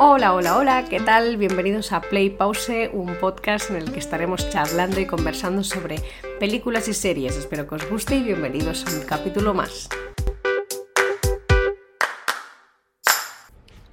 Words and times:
Hola, 0.00 0.32
hola, 0.32 0.56
hola, 0.56 0.84
¿qué 0.88 1.00
tal? 1.00 1.38
Bienvenidos 1.38 1.90
a 1.90 2.00
Play 2.00 2.30
Pause, 2.30 2.88
un 2.92 3.16
podcast 3.16 3.70
en 3.70 3.78
el 3.78 3.90
que 3.90 3.98
estaremos 3.98 4.48
charlando 4.48 5.00
y 5.00 5.06
conversando 5.06 5.64
sobre 5.64 5.96
películas 6.38 6.86
y 6.86 6.94
series. 6.94 7.36
Espero 7.36 7.66
que 7.66 7.74
os 7.74 7.90
guste 7.90 8.14
y 8.14 8.22
bienvenidos 8.22 8.86
a 8.86 8.96
un 8.96 9.04
capítulo 9.04 9.54
más. 9.54 9.88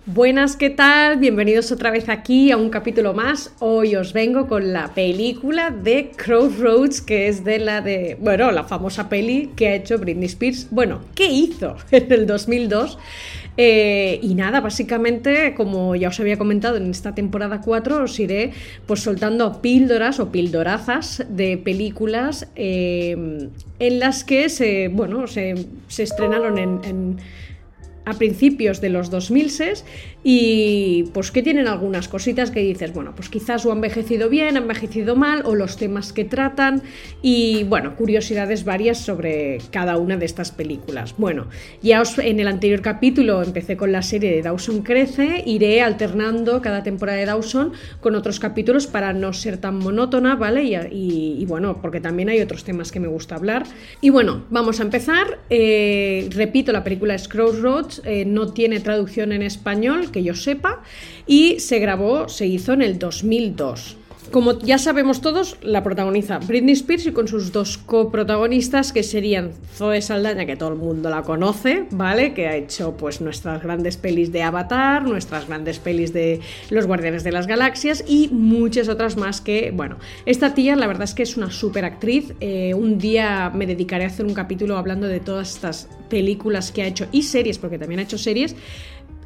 Buenas, 0.05 0.55
¿qué 0.55 0.69
tal? 0.69 1.17
Bienvenidos 1.17 1.71
otra 1.71 1.89
vez 1.89 2.07
aquí 2.07 2.51
a 2.51 2.57
un 2.57 2.69
capítulo 2.69 3.15
más. 3.15 3.55
Hoy 3.57 3.95
os 3.95 4.13
vengo 4.13 4.47
con 4.47 4.73
la 4.73 4.93
película 4.93 5.71
de 5.71 6.11
Crossroads, 6.15 7.01
que 7.01 7.27
es 7.27 7.43
de 7.43 7.57
la 7.57 7.81
de, 7.81 8.15
bueno, 8.21 8.51
la 8.51 8.65
famosa 8.65 9.09
peli 9.09 9.53
que 9.55 9.69
ha 9.69 9.73
hecho 9.73 9.97
Britney 9.97 10.27
Spears. 10.27 10.67
Bueno, 10.69 11.01
¿qué 11.15 11.25
hizo 11.25 11.75
en 11.91 12.13
el 12.13 12.27
2002? 12.27 12.99
Eh, 13.57 14.19
y 14.21 14.35
nada, 14.35 14.61
básicamente, 14.61 15.53
como 15.55 15.95
ya 15.95 16.09
os 16.09 16.19
había 16.19 16.37
comentado 16.37 16.77
en 16.77 16.89
esta 16.91 17.15
temporada 17.15 17.61
4, 17.61 18.03
os 18.03 18.19
iré 18.19 18.51
pues 18.85 19.01
soltando 19.01 19.61
píldoras 19.61 20.19
o 20.19 20.31
pildorazas 20.31 21.25
de 21.29 21.57
películas 21.57 22.47
eh, 22.55 23.47
en 23.79 23.99
las 23.99 24.23
que 24.23 24.49
se, 24.49 24.89
bueno, 24.89 25.27
se, 25.27 25.55
estrenaron 25.97 26.57
en 26.57 27.17
a 28.05 28.13
principios 28.13 28.81
de 28.81 28.89
los 28.89 29.09
2006 29.09 29.83
y 30.23 31.05
pues 31.13 31.31
que 31.31 31.43
tienen 31.43 31.67
algunas 31.67 32.07
cositas 32.07 32.51
que 32.51 32.61
dices, 32.61 32.93
bueno, 32.93 33.13
pues 33.15 33.29
quizás 33.29 33.65
o 33.65 33.71
ha 33.71 33.75
envejecido 33.75 34.29
bien, 34.29 34.57
ha 34.57 34.59
envejecido 34.59 35.15
mal 35.15 35.43
o 35.45 35.55
los 35.55 35.77
temas 35.77 36.13
que 36.13 36.25
tratan 36.25 36.81
y 37.21 37.63
bueno, 37.65 37.95
curiosidades 37.95 38.63
varias 38.63 38.99
sobre 38.99 39.59
cada 39.71 39.97
una 39.97 40.17
de 40.17 40.25
estas 40.25 40.51
películas. 40.51 41.15
Bueno, 41.17 41.47
ya 41.81 42.01
os 42.01 42.17
en 42.17 42.39
el 42.39 42.47
anterior 42.47 42.81
capítulo 42.81 43.43
empecé 43.43 43.77
con 43.77 43.91
la 43.91 44.01
serie 44.01 44.31
de 44.31 44.41
Dawson 44.41 44.81
Crece, 44.81 45.43
iré 45.45 45.81
alternando 45.81 46.61
cada 46.61 46.83
temporada 46.83 47.17
de 47.17 47.25
Dawson 47.25 47.73
con 47.99 48.15
otros 48.15 48.39
capítulos 48.39 48.87
para 48.87 49.13
no 49.13 49.33
ser 49.33 49.57
tan 49.57 49.77
monótona, 49.77 50.35
¿vale? 50.35 50.63
Y, 50.91 51.45
bueno, 51.45 51.79
porque 51.81 52.01
también 52.01 52.29
hay 52.29 52.41
otros 52.41 52.63
temas 52.63 52.91
que 52.91 52.99
me 52.99 53.07
gusta 53.07 53.35
hablar. 53.35 53.63
Y 54.01 54.09
bueno, 54.09 54.45
vamos 54.49 54.79
a 54.79 54.83
empezar. 54.83 55.39
Eh, 55.49 56.29
repito, 56.31 56.71
la 56.71 56.83
película 56.83 57.15
es 57.15 57.27
Crossroads 57.27 57.94
eh, 58.05 58.25
no 58.25 58.53
tiene 58.53 58.79
traducción 58.79 59.31
en 59.31 59.41
español, 59.41 60.11
que 60.11 60.23
yo 60.23 60.35
sepa, 60.35 60.83
y 61.25 61.59
se 61.59 61.79
grabó, 61.79 62.27
se 62.29 62.47
hizo 62.47 62.73
en 62.73 62.81
el 62.81 62.99
2002. 62.99 63.97
Como 64.31 64.59
ya 64.59 64.77
sabemos 64.77 65.21
todos, 65.21 65.57
la 65.61 65.83
protagoniza 65.83 66.39
Britney 66.39 66.73
Spears 66.73 67.05
y 67.05 67.11
con 67.11 67.27
sus 67.27 67.51
dos 67.51 67.77
coprotagonistas 67.77 68.91
que 68.91 69.03
serían 69.03 69.51
Zoe 69.75 70.01
Saldaña, 70.01 70.45
que 70.45 70.55
todo 70.55 70.69
el 70.69 70.75
mundo 70.75 71.09
la 71.09 71.21
conoce, 71.21 71.85
¿vale? 71.91 72.33
Que 72.33 72.47
ha 72.47 72.55
hecho 72.55 72.97
pues 72.97 73.21
nuestras 73.21 73.63
grandes 73.63 73.97
pelis 73.97 74.31
de 74.31 74.43
Avatar, 74.43 75.03
nuestras 75.03 75.47
grandes 75.47 75.79
pelis 75.79 76.11
de 76.11 76.41
Los 76.69 76.85
Guardianes 76.85 77.23
de 77.23 77.31
las 77.31 77.47
Galaxias 77.47 78.03
y 78.07 78.29
muchas 78.29 78.89
otras 78.89 79.15
más 79.15 79.41
que, 79.41 79.71
bueno, 79.73 79.97
esta 80.25 80.53
tía 80.53 80.75
la 80.75 80.87
verdad 80.87 81.03
es 81.03 81.13
que 81.13 81.23
es 81.23 81.37
una 81.37 81.51
súper 81.51 81.85
actriz. 81.85 82.33
Eh, 82.41 82.73
un 82.73 82.97
día 82.97 83.51
me 83.53 83.65
dedicaré 83.65 84.03
a 84.03 84.07
hacer 84.07 84.25
un 84.25 84.33
capítulo 84.33 84.77
hablando 84.77 85.07
de 85.07 85.19
todas 85.19 85.55
estas 85.55 85.87
películas 86.09 86.71
que 86.71 86.81
ha 86.81 86.87
hecho 86.87 87.07
y 87.11 87.23
series, 87.23 87.57
porque 87.57 87.77
también 87.77 87.99
ha 87.99 88.03
hecho 88.03 88.17
series. 88.17 88.55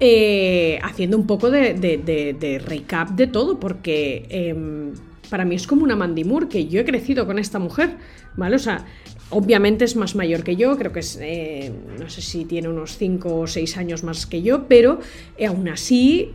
Eh, 0.02 0.80
haciendo 0.82 1.18
un 1.18 1.28
poco 1.28 1.52
de, 1.52 2.64
recap 2.66 3.10
de 3.12 3.28
todo, 3.28 3.60
porque 3.60 4.26
em, 4.30 4.94
para 5.30 5.44
mí 5.44 5.56
es 5.56 5.68
como 5.68 5.84
una 5.84 5.98
Mandy 5.98 6.24
Moore, 6.24 6.48
que 6.48 6.68
yo 6.68 6.80
he 6.80 6.86
crecido 6.86 7.26
con 7.26 7.38
esta 7.38 7.60
mujer, 7.60 7.98
¿vale? 8.38 8.56
O 8.56 8.60
sea, 8.60 8.86
obviamente 9.30 9.84
es 9.84 9.98
más 9.98 10.16
mayor 10.16 10.44
que 10.44 10.56
yo, 10.56 10.78
creo 10.78 10.94
que 10.94 11.02
es, 11.02 11.18
eh, 11.22 11.74
no 12.00 12.10
sé 12.10 12.22
si 12.22 12.46
tiene 12.46 12.70
unos 12.70 12.98
5 12.98 13.40
o 13.42 13.48
6 13.48 13.78
años 13.78 14.04
más 14.04 14.26
que 14.26 14.42
yo, 14.42 14.68
pero 14.68 15.00
eh, 15.38 15.48
aún 15.48 15.68
así 15.68 16.32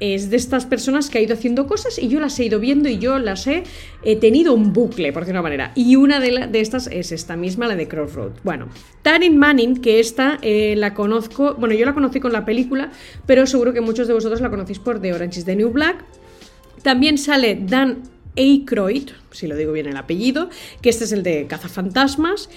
es 0.00 0.30
de 0.30 0.36
estas 0.36 0.66
personas 0.66 1.10
que 1.10 1.18
ha 1.18 1.20
ido 1.20 1.34
haciendo 1.34 1.66
cosas 1.66 1.98
y 1.98 2.08
yo 2.08 2.20
las 2.20 2.38
he 2.38 2.44
ido 2.44 2.60
viendo 2.60 2.88
y 2.88 2.98
yo 2.98 3.18
las 3.18 3.46
he, 3.46 3.64
tenido 4.20 4.54
un 4.54 4.72
bucle, 4.72 5.12
por 5.12 5.22
decirlo 5.22 5.38
de 5.38 5.40
una 5.40 5.42
manera. 5.42 5.72
Y 5.74 5.96
una 5.96 6.20
de, 6.20 6.46
de, 6.46 6.60
estas 6.60 6.86
es 6.86 7.12
esta 7.12 7.36
misma, 7.36 7.66
la 7.66 7.76
de 7.76 7.88
Crossroad. 7.88 8.32
Bueno, 8.44 8.68
Taryn 9.02 9.36
Manning, 9.36 9.80
que 9.80 10.00
esta 10.00 10.38
eh, 10.42 10.74
la 10.76 10.94
conozco, 10.94 11.54
bueno, 11.54 11.74
yo 11.74 11.84
la 11.84 11.94
conocí 11.94 12.20
con 12.20 12.32
la 12.32 12.44
película, 12.44 12.90
pero 13.26 13.46
seguro 13.46 13.72
que 13.72 13.80
muchos 13.80 14.08
de 14.08 14.14
vosotros 14.14 14.40
la 14.40 14.50
conocéis 14.50 14.78
por 14.78 15.00
The 15.00 15.12
Orange 15.12 15.40
is 15.40 15.44
the 15.44 15.56
New 15.56 15.70
Black. 15.70 16.04
También 16.82 17.18
sale 17.18 17.58
Dan 17.60 18.02
Aykroyd, 18.36 19.10
si 19.32 19.46
lo 19.46 19.56
digo 19.56 19.72
bien 19.72 19.86
el 19.86 19.96
apellido, 19.96 20.48
que 20.80 20.90
este 20.90 21.04
es 21.04 21.12
el 21.12 21.22
de 21.22 21.46
Cazafantasmas. 21.46 22.48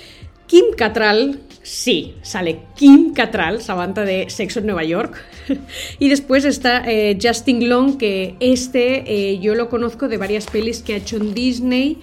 Kim 0.52 0.74
Catral, 0.76 1.40
sí, 1.64 2.16
sale 2.24 2.64
Kim 2.76 3.14
Catral, 3.14 3.62
Samantha 3.62 4.04
de 4.04 4.30
Sexo 4.30 4.60
en 4.60 4.66
Nueva 4.66 4.84
York. 4.84 5.16
y 6.00 6.10
después 6.10 6.44
está 6.44 6.84
eh, 6.86 7.18
Justin 7.22 7.70
Long, 7.70 7.98
que 7.98 8.36
este 8.42 9.06
eh, 9.08 9.40
yo 9.40 9.56
lo 9.56 9.70
conozco 9.70 10.10
de 10.10 10.18
varias 10.18 10.48
pelis 10.48 10.82
que 10.82 10.94
ha 10.94 10.98
hecho 10.98 11.16
en 11.16 11.34
Disney, 11.34 12.00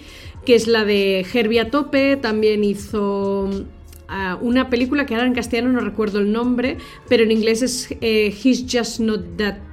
que 0.47 0.55
es 0.55 0.65
la 0.65 0.83
de 0.83 1.27
Herbie 1.31 1.59
a 1.59 1.69
tope, 1.69 2.17
también 2.17 2.63
hizo 2.63 3.51
ah, 4.07 4.39
una 4.41 4.71
película 4.71 5.05
que 5.05 5.13
ahora 5.13 5.27
en 5.27 5.35
castellano 5.35 5.69
no 5.69 5.81
recuerdo 5.81 6.17
el 6.17 6.31
nombre, 6.31 6.79
pero 7.07 7.21
en 7.21 7.29
inglés 7.29 7.61
es 7.61 7.95
eh, 8.01 8.35
He's 8.43 8.65
Just 8.67 8.99
Not 8.99 9.37
That 9.37 9.68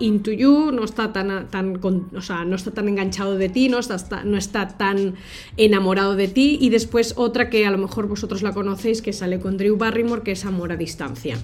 into 0.00 0.32
you, 0.32 0.70
no 0.72 0.84
está 0.84 1.12
tan, 1.12 1.48
tan, 1.48 1.80
o 1.82 2.22
sea, 2.22 2.44
no 2.44 2.56
está 2.56 2.70
tan 2.70 2.88
enganchado 2.88 3.36
de 3.36 3.48
ti, 3.48 3.68
no 3.68 3.78
está, 3.78 4.24
no 4.24 4.36
está 4.36 4.68
tan 4.68 5.14
enamorado 5.56 6.16
de 6.16 6.28
ti. 6.28 6.58
Y 6.60 6.70
después 6.70 7.14
otra 7.16 7.50
que 7.50 7.66
a 7.66 7.70
lo 7.70 7.78
mejor 7.78 8.08
vosotros 8.08 8.42
la 8.42 8.52
conocéis, 8.52 9.02
que 9.02 9.12
sale 9.12 9.38
con 9.38 9.56
Drew 9.56 9.76
Barrymore, 9.76 10.22
que 10.22 10.32
es 10.32 10.44
Amor 10.44 10.72
a 10.72 10.76
Distancia. 10.76 11.38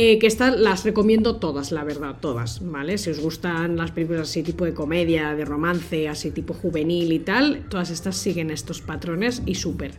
Eh, 0.00 0.20
que 0.20 0.28
estas 0.28 0.56
las 0.56 0.84
recomiendo 0.84 1.36
todas, 1.36 1.72
la 1.72 1.82
verdad, 1.82 2.18
todas, 2.20 2.60
¿vale? 2.64 2.98
Si 2.98 3.10
os 3.10 3.18
gustan 3.18 3.76
las 3.76 3.90
películas 3.90 4.28
así 4.28 4.44
tipo 4.44 4.64
de 4.64 4.72
comedia, 4.72 5.34
de 5.34 5.44
romance, 5.44 6.08
así 6.08 6.30
tipo 6.30 6.54
juvenil 6.54 7.12
y 7.12 7.18
tal, 7.18 7.66
todas 7.68 7.90
estas 7.90 8.16
siguen 8.16 8.52
estos 8.52 8.80
patrones 8.80 9.42
y 9.44 9.56
súper. 9.56 9.94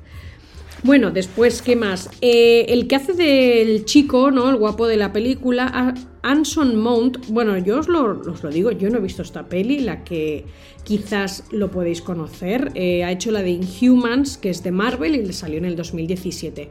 Bueno, 0.81 1.11
después, 1.11 1.61
¿qué 1.61 1.75
más? 1.75 2.09
Eh, 2.21 2.67
el 2.69 2.87
que 2.87 2.95
hace 2.95 3.13
del 3.13 3.83
chico, 3.83 4.31
¿no? 4.31 4.49
El 4.49 4.55
guapo 4.55 4.87
de 4.87 4.95
la 4.95 5.11
película, 5.11 5.93
Anson 6.21 6.77
Mount. 6.77 7.27
Bueno, 7.27 7.57
yo 7.57 7.79
os 7.79 7.89
lo, 7.89 8.21
digo, 8.49 8.71
yo 8.71 8.89
no 8.89 8.97
he 8.97 9.01
visto 9.01 9.21
esta 9.21 9.47
peli, 9.49 9.81
la 9.81 10.05
que 10.05 10.45
quizás 10.83 11.43
lo 11.51 11.69
podéis 11.69 12.01
conocer. 12.01 12.71
Eh, 12.75 13.03
ha 13.03 13.11
hecho 13.11 13.29
la 13.31 13.41
de 13.41 13.51
Inhumans, 13.51 14.37
que 14.37 14.49
es 14.49 14.63
de 14.63 14.71
Marvel 14.71 15.15
y 15.15 15.25
le 15.25 15.33
salió 15.33 15.57
en 15.57 15.65
el 15.65 15.75
2017 15.75 16.69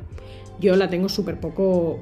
yo 0.60 0.76
la 0.76 0.90
tengo 0.90 1.08
súper 1.08 1.38
poco, 1.38 1.98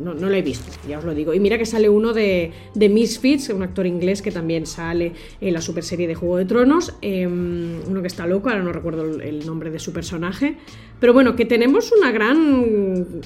no, 0.00 0.14
no, 0.14 0.28
la 0.28 0.38
he 0.38 0.42
visto, 0.42 0.70
ya 0.88 0.98
os 0.98 1.04
lo 1.04 1.14
digo. 1.14 1.34
Y 1.34 1.40
mira 1.40 1.58
que 1.58 1.66
sale 1.66 1.88
uno 1.88 2.12
de, 2.12 2.52
de 2.74 2.88
Misfits, 2.88 3.50
un 3.50 3.62
actor 3.62 3.86
inglés 3.86 4.22
que 4.22 4.30
también 4.30 4.66
sale 4.66 5.12
en 5.40 5.52
la 5.52 5.60
super 5.60 5.84
serie 5.84 6.06
de 6.08 6.14
Juego 6.14 6.38
de 6.38 6.46
Tronos, 6.46 6.94
em, 7.02 7.80
uno 7.86 8.00
que 8.00 8.08
está 8.08 8.26
loco, 8.26 8.48
ahora 8.48 8.62
no 8.62 8.72
recuerdo 8.72 9.20
el 9.20 9.44
nombre 9.46 9.70
de 9.70 9.78
su 9.78 9.92
personaje, 9.92 10.56
pero 11.00 11.12
bueno, 11.12 11.36
que 11.36 11.44
tenemos 11.44 11.92
una 11.92 12.12
gran 12.12 13.22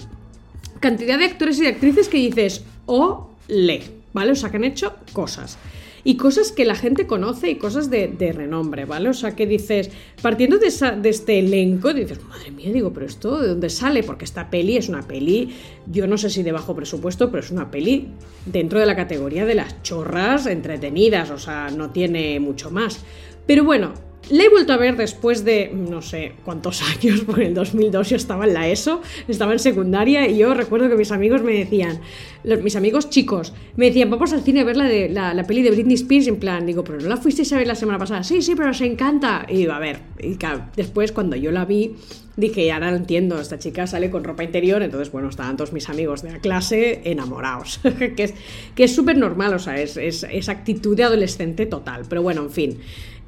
cantidad 0.80 1.18
de 1.18 1.26
actores 1.26 1.58
y 1.58 1.62
de 1.62 1.68
actrices 1.68 2.08
que 2.08 2.18
dices, 2.18 2.64
o 2.86 3.30
le, 3.48 3.99
¿vale? 4.12 4.32
O 4.32 4.36
sea, 4.36 4.50
que 4.50 4.56
han 4.56 4.64
hecho 4.64 4.94
cosas 5.12 5.58
y 6.04 6.16
cosas 6.16 6.52
que 6.52 6.64
la 6.64 6.74
gente 6.74 7.06
conoce 7.06 7.50
y 7.50 7.56
cosas 7.56 7.90
de, 7.90 8.32
renombre, 8.34 8.84
¿vale? 8.84 9.08
O 9.08 9.14
sea, 9.14 9.36
que 9.36 9.46
dices, 9.46 9.90
partiendo 10.22 10.58
de, 10.58 10.68
este 10.68 11.38
elenco, 11.38 11.92
dices, 11.92 12.22
madre 12.24 12.50
mía, 12.50 12.72
digo, 12.72 12.92
pero 12.92 13.06
esto 13.06 13.40
de 13.40 13.48
dónde 13.48 13.70
sale? 13.70 14.02
Porque 14.02 14.24
esta 14.24 14.50
peli 14.50 14.76
es 14.76 14.88
una 14.88 15.02
peli, 15.02 15.54
yo 15.86 16.06
no 16.06 16.16
sé 16.16 16.30
si 16.30 16.42
de 16.42 16.52
bajo 16.52 16.74
presupuesto, 16.74 17.30
pero 17.30 17.42
es 17.42 17.50
una 17.50 17.70
peli 17.70 18.08
dentro 18.46 18.80
de 18.80 18.86
la 18.86 18.96
categoría 18.96 19.44
de 19.44 19.54
las 19.54 19.82
chorras 19.82 20.46
entretenidas, 20.46 21.30
o 21.30 21.38
sea, 21.38 21.70
no 21.70 21.90
tiene 21.90 22.40
mucho 22.40 22.70
más. 22.70 23.04
Pero 23.46 23.64
bueno, 23.64 23.92
le 24.28 24.44
he 24.44 24.48
vuelto 24.48 24.72
a 24.72 24.76
ver 24.76 24.96
después 24.96 25.44
de 25.44 25.72
no 25.74 26.02
sé 26.02 26.32
cuántos 26.44 26.82
años, 26.96 27.22
porque 27.26 27.46
el 27.46 27.54
2002 27.54 28.10
yo 28.10 28.16
estaba 28.16 28.46
en 28.46 28.54
la 28.54 28.68
ESO, 28.68 29.00
estaba 29.28 29.52
en 29.52 29.58
secundaria 29.58 30.28
y 30.28 30.38
yo 30.38 30.54
recuerdo 30.54 30.88
que 30.88 30.96
mis 30.96 31.10
amigos 31.10 31.42
me 31.42 31.52
decían, 31.52 32.00
mis 32.44 32.76
amigos 32.76 33.10
chicos, 33.10 33.52
me 33.76 33.86
decían, 33.86 34.10
vamos 34.10 34.32
al 34.32 34.42
cine 34.42 34.60
a 34.60 34.64
ver 34.64 34.76
la, 34.76 34.84
de, 34.84 35.08
la, 35.08 35.44
peli 35.46 35.62
de 35.62 35.70
Britney 35.70 35.94
Spears, 35.94 36.28
en 36.28 36.36
plan, 36.36 36.66
digo, 36.66 36.84
pero 36.84 37.00
no 37.00 37.08
la 37.08 37.16
fuisteis 37.16 37.52
a 37.52 37.56
ver 37.56 37.66
la 37.66 37.74
semana 37.74 37.98
pasada, 37.98 38.22
sí, 38.22 38.40
sí, 38.42 38.54
pero 38.54 38.70
os 38.70 38.80
encanta. 38.80 39.46
Y 39.48 39.56
digo, 39.56 39.72
a 39.72 39.78
ver, 39.78 40.00
y 40.22 40.36
después 40.76 41.12
cuando 41.12 41.36
yo 41.36 41.50
la 41.50 41.64
vi, 41.64 41.96
dije, 42.36 42.70
ahora 42.72 42.90
lo 42.90 42.96
entiendo, 42.96 43.40
esta 43.40 43.58
chica 43.58 43.86
sale 43.86 44.10
con 44.10 44.24
ropa 44.24 44.44
interior, 44.44 44.82
entonces, 44.82 45.10
bueno, 45.12 45.28
estaban 45.28 45.56
todos 45.56 45.72
mis 45.72 45.88
amigos 45.88 46.22
de 46.22 46.32
la 46.32 46.38
clase 46.38 47.02
enamorados, 47.04 47.80
que 48.16 48.22
es 48.22 48.34
que 48.74 48.88
súper 48.88 49.16
normal, 49.16 49.54
o 49.54 49.58
sea, 49.58 49.80
es, 49.80 49.96
es, 49.96 50.24
es 50.30 50.48
actitud 50.48 50.96
de 50.96 51.04
adolescente 51.04 51.66
total, 51.66 52.04
pero 52.08 52.22
bueno, 52.22 52.42
en 52.42 52.50
fin. 52.50 52.78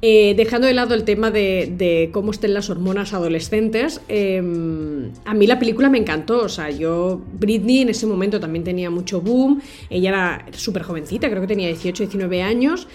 Eh, 0.05 0.33
dejando 0.35 0.67
de 0.67 0.73
lado 0.73 0.95
el 0.95 1.05
tema 1.05 1.31
de, 1.31 2.09
cómo 2.11 2.31
estén 2.31 2.53
las 2.53 2.69
hormonas 2.69 3.13
adolescentes, 3.13 4.01
em, 4.09 5.13
a 5.23 5.33
mí 5.33 5.47
la 5.47 5.59
película 5.59 5.89
me 5.89 5.97
encantó. 5.97 6.41
O 6.41 6.49
sea, 6.49 6.69
yo, 6.69 7.21
Britney 7.39 7.83
en 7.83 7.89
ese 7.89 8.05
momento 8.05 8.37
también 8.37 8.65
tenía 8.65 8.89
mucho 8.89 9.21
boom. 9.21 9.61
Ella 9.89 10.09
era 10.09 10.45
súper 10.51 10.83
jovencita, 10.83 11.29
creo 11.29 11.39
que 11.39 11.47
tenía 11.47 11.69
18, 11.69 12.03
19 12.03 12.41
años. 12.41 12.85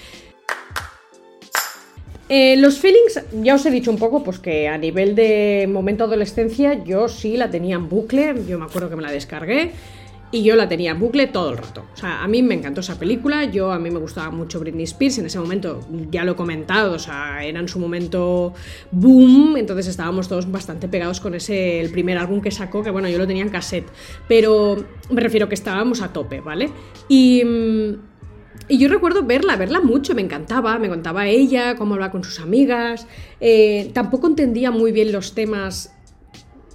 Eh, 2.28 2.58
los 2.58 2.78
feelings, 2.78 3.22
ya 3.42 3.54
os 3.54 3.64
he 3.64 3.70
dicho 3.70 3.90
un 3.90 3.96
poco, 3.96 4.22
pues 4.22 4.38
que 4.38 4.68
a 4.68 4.76
nivel 4.76 5.14
de 5.14 5.66
momento 5.66 6.04
adolescencia, 6.04 6.84
yo 6.84 7.08
sí 7.08 7.38
la 7.38 7.50
tenía 7.50 7.76
en 7.76 7.88
bucle. 7.88 8.34
Yo 8.46 8.58
me 8.58 8.66
acuerdo 8.66 8.90
que 8.90 8.96
me 8.96 9.02
la 9.02 9.10
descargué. 9.10 9.72
Y 10.30 10.42
yo 10.42 10.56
la 10.56 10.68
tenía 10.68 10.92
en 10.92 11.00
bucle 11.00 11.26
todo 11.26 11.50
el 11.50 11.58
rato. 11.58 11.84
O 11.94 11.96
sea, 11.96 12.22
a 12.22 12.28
mí 12.28 12.42
me 12.42 12.54
encantó 12.54 12.80
esa 12.80 12.98
película, 12.98 13.44
yo 13.44 13.72
a 13.72 13.78
mí 13.78 13.90
me 13.90 13.98
gustaba 13.98 14.30
mucho 14.30 14.60
Britney 14.60 14.84
Spears, 14.84 15.18
en 15.18 15.26
ese 15.26 15.38
momento 15.38 15.80
ya 16.10 16.24
lo 16.24 16.32
he 16.32 16.36
comentado, 16.36 16.92
o 16.92 16.98
sea, 16.98 17.44
era 17.44 17.60
en 17.60 17.68
su 17.68 17.78
momento 17.78 18.52
boom, 18.90 19.56
entonces 19.56 19.86
estábamos 19.86 20.28
todos 20.28 20.50
bastante 20.50 20.88
pegados 20.88 21.20
con 21.20 21.34
ese, 21.34 21.80
el 21.80 21.90
primer 21.90 22.18
álbum 22.18 22.40
que 22.40 22.50
sacó, 22.50 22.82
que 22.82 22.90
bueno, 22.90 23.08
yo 23.08 23.18
lo 23.18 23.26
tenía 23.26 23.42
en 23.42 23.50
cassette, 23.50 23.88
pero 24.28 24.84
me 25.10 25.20
refiero 25.20 25.48
que 25.48 25.54
estábamos 25.54 26.02
a 26.02 26.12
tope, 26.12 26.40
¿vale? 26.40 26.70
Y... 27.08 27.42
Y 28.70 28.76
yo 28.76 28.88
recuerdo 28.90 29.22
verla, 29.22 29.56
verla 29.56 29.80
mucho, 29.80 30.14
me 30.14 30.20
encantaba, 30.20 30.78
me 30.78 30.90
contaba 30.90 31.26
ella, 31.26 31.74
cómo 31.76 31.94
hablaba 31.94 32.12
con 32.12 32.22
sus 32.22 32.38
amigas. 32.38 33.06
Eh, 33.40 33.90
tampoco 33.94 34.26
entendía 34.26 34.70
muy 34.70 34.92
bien 34.92 35.10
los 35.10 35.34
temas 35.34 35.97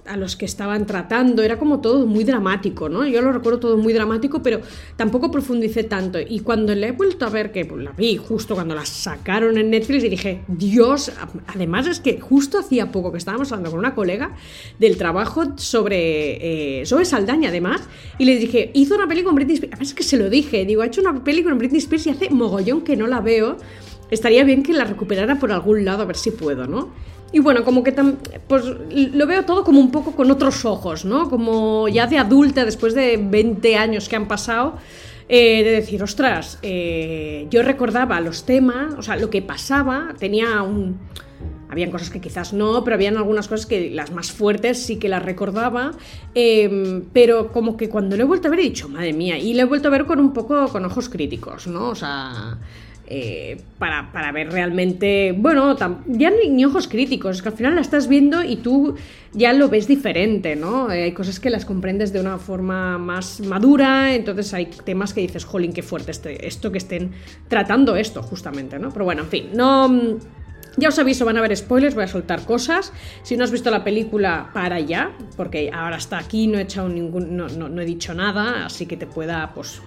a 0.06 0.16
los 0.16 0.36
que 0.36 0.44
estaban 0.44 0.86
tratando, 0.86 1.42
era 1.42 1.58
como 1.58 1.80
todo 1.80 2.06
muy 2.06 2.24
dramático, 2.24 2.88
¿no? 2.88 3.06
Yo 3.06 3.22
lo 3.22 3.32
recuerdo 3.32 3.58
todo 3.58 3.76
muy 3.76 3.92
dramático, 3.92 4.42
pero 4.42 4.60
tampoco 4.96 5.30
profundicé 5.30 5.84
tanto. 5.84 6.18
Y 6.20 6.40
cuando 6.40 6.74
le 6.74 6.88
he 6.88 6.92
vuelto 6.92 7.24
a 7.24 7.30
ver, 7.30 7.52
que 7.52 7.64
pues, 7.64 7.82
la 7.82 7.92
vi 7.92 8.16
justo 8.16 8.54
cuando 8.54 8.74
la 8.74 8.84
sacaron 8.84 9.56
en 9.58 9.70
Netflix, 9.70 10.04
y 10.04 10.08
dije, 10.08 10.42
Dios, 10.48 11.12
además 11.46 11.86
es 11.86 12.00
que 12.00 12.20
justo 12.20 12.58
hacía 12.58 12.92
poco 12.92 13.12
que 13.12 13.18
estábamos 13.18 13.50
hablando 13.52 13.70
con 13.70 13.78
una 13.78 13.94
colega 13.94 14.34
del 14.78 14.96
trabajo 14.96 15.56
sobre, 15.56 16.80
eh, 16.80 16.86
sobre 16.86 17.04
Saldaña, 17.04 17.48
además, 17.48 17.82
y 18.18 18.24
le 18.24 18.36
dije, 18.36 18.70
hizo 18.74 18.94
una 18.94 19.06
película 19.06 19.30
con 19.30 19.36
Britney 19.36 19.54
Spears, 19.54 19.80
es 19.80 19.94
que 19.94 20.02
se 20.02 20.16
lo 20.16 20.28
dije, 20.28 20.64
digo, 20.64 20.82
ha 20.82 20.86
hecho 20.86 21.00
una 21.00 21.24
película 21.24 21.52
con 21.52 21.58
Britney 21.58 21.78
Spears 21.78 22.06
y 22.06 22.10
hace 22.10 22.30
mogollón 22.30 22.82
que 22.82 22.96
no 22.96 23.06
la 23.06 23.20
veo, 23.20 23.56
estaría 24.10 24.44
bien 24.44 24.62
que 24.62 24.72
la 24.72 24.84
recuperara 24.84 25.38
por 25.38 25.52
algún 25.52 25.84
lado, 25.84 26.02
a 26.02 26.06
ver 26.06 26.16
si 26.16 26.30
puedo, 26.30 26.66
¿no? 26.66 26.92
Y 27.34 27.40
bueno, 27.40 27.64
como 27.64 27.82
que 27.82 27.90
pues 28.46 28.64
lo 28.64 29.26
veo 29.26 29.44
todo 29.44 29.64
como 29.64 29.80
un 29.80 29.90
poco 29.90 30.12
con 30.12 30.30
otros 30.30 30.64
ojos, 30.64 31.04
¿no? 31.04 31.28
Como 31.28 31.88
ya 31.88 32.06
de 32.06 32.16
adulta, 32.16 32.64
después 32.64 32.94
de 32.94 33.16
20 33.16 33.76
años 33.76 34.08
que 34.08 34.14
han 34.14 34.28
pasado, 34.28 34.76
eh, 35.28 35.64
de 35.64 35.70
decir, 35.72 36.00
ostras, 36.00 36.60
eh, 36.62 37.48
yo 37.50 37.64
recordaba 37.64 38.20
los 38.20 38.46
temas, 38.46 38.94
o 38.96 39.02
sea, 39.02 39.16
lo 39.16 39.30
que 39.30 39.42
pasaba, 39.42 40.14
tenía 40.16 40.62
un... 40.62 41.00
Habían 41.68 41.90
cosas 41.90 42.08
que 42.08 42.20
quizás 42.20 42.52
no, 42.52 42.84
pero 42.84 42.94
habían 42.94 43.16
algunas 43.16 43.48
cosas 43.48 43.66
que 43.66 43.90
las 43.90 44.12
más 44.12 44.30
fuertes 44.30 44.80
sí 44.80 45.00
que 45.00 45.08
las 45.08 45.24
recordaba, 45.24 45.90
em, 46.36 47.02
pero 47.12 47.50
como 47.50 47.76
que 47.76 47.88
cuando 47.88 48.16
lo 48.16 48.22
he 48.22 48.26
vuelto 48.26 48.46
a 48.46 48.50
ver 48.52 48.60
he 48.60 48.62
dicho, 48.62 48.88
madre 48.88 49.12
mía, 49.12 49.38
y 49.38 49.54
lo 49.54 49.62
he 49.62 49.64
vuelto 49.64 49.88
a 49.88 49.90
ver 49.90 50.04
con 50.04 50.20
un 50.20 50.32
poco 50.32 50.68
con 50.68 50.84
ojos 50.84 51.08
críticos, 51.08 51.66
¿no? 51.66 51.88
O 51.88 51.94
sea, 51.96 52.58
eh, 53.06 53.60
para, 53.78 54.32
ver 54.32 54.50
realmente, 54.50 55.34
bueno, 55.36 55.76
ya 56.06 56.30
ni, 56.30 56.64
ojos 56.64 56.88
críticos, 56.88 57.36
es 57.36 57.42
que 57.42 57.50
al 57.50 57.54
final 57.54 57.74
la 57.74 57.82
estás 57.82 58.08
viendo 58.08 58.42
y 58.42 58.56
tú 58.56 58.94
ya 59.32 59.52
lo 59.52 59.68
ves 59.68 59.86
diferente, 59.86 60.56
¿no? 60.56 60.90
Eh, 60.90 61.02
hay 61.02 61.12
cosas 61.12 61.38
que 61.38 61.50
las 61.50 61.66
comprendes 61.66 62.14
de 62.14 62.20
una 62.20 62.38
forma 62.38 62.96
más 62.96 63.40
madura, 63.40 64.14
entonces 64.14 64.54
hay 64.54 64.66
temas 64.66 65.12
que 65.12 65.20
dices, 65.20 65.44
jolín, 65.44 65.74
qué 65.74 65.82
fuerte 65.82 66.12
este, 66.12 66.46
esto 66.46 66.72
que 66.72 66.78
estén 66.78 67.12
tratando 67.48 67.94
esto, 67.94 68.22
justamente, 68.22 68.78
¿no? 68.78 68.90
Pero 68.90 69.04
bueno, 69.04 69.22
en 69.22 69.28
fin, 69.28 69.50
no... 69.54 70.18
Ya 70.76 70.88
os 70.88 70.98
aviso, 70.98 71.24
van 71.24 71.36
a 71.36 71.38
haber 71.38 71.56
spoilers, 71.56 71.94
voy 71.94 72.02
a 72.02 72.08
soltar 72.08 72.44
cosas. 72.44 72.92
Si 73.22 73.36
no 73.36 73.44
has 73.44 73.52
visto 73.52 73.70
la 73.70 73.84
película, 73.84 74.50
para 74.52 74.80
ya, 74.80 75.12
porque 75.36 75.70
ahora 75.72 75.96
hasta 75.96 76.18
aquí 76.18 76.48
no 76.48 76.58
he 76.58 76.62
echado 76.62 76.88
ningún, 76.88 77.36
no, 77.36 77.48
no 77.48 77.80
he 77.80 77.84
dicho 77.84 78.12
nada, 78.12 78.66
así 78.66 78.86
que 78.86 78.96
te 78.96 79.06
pueda, 79.06 79.52
pues, 79.54 79.80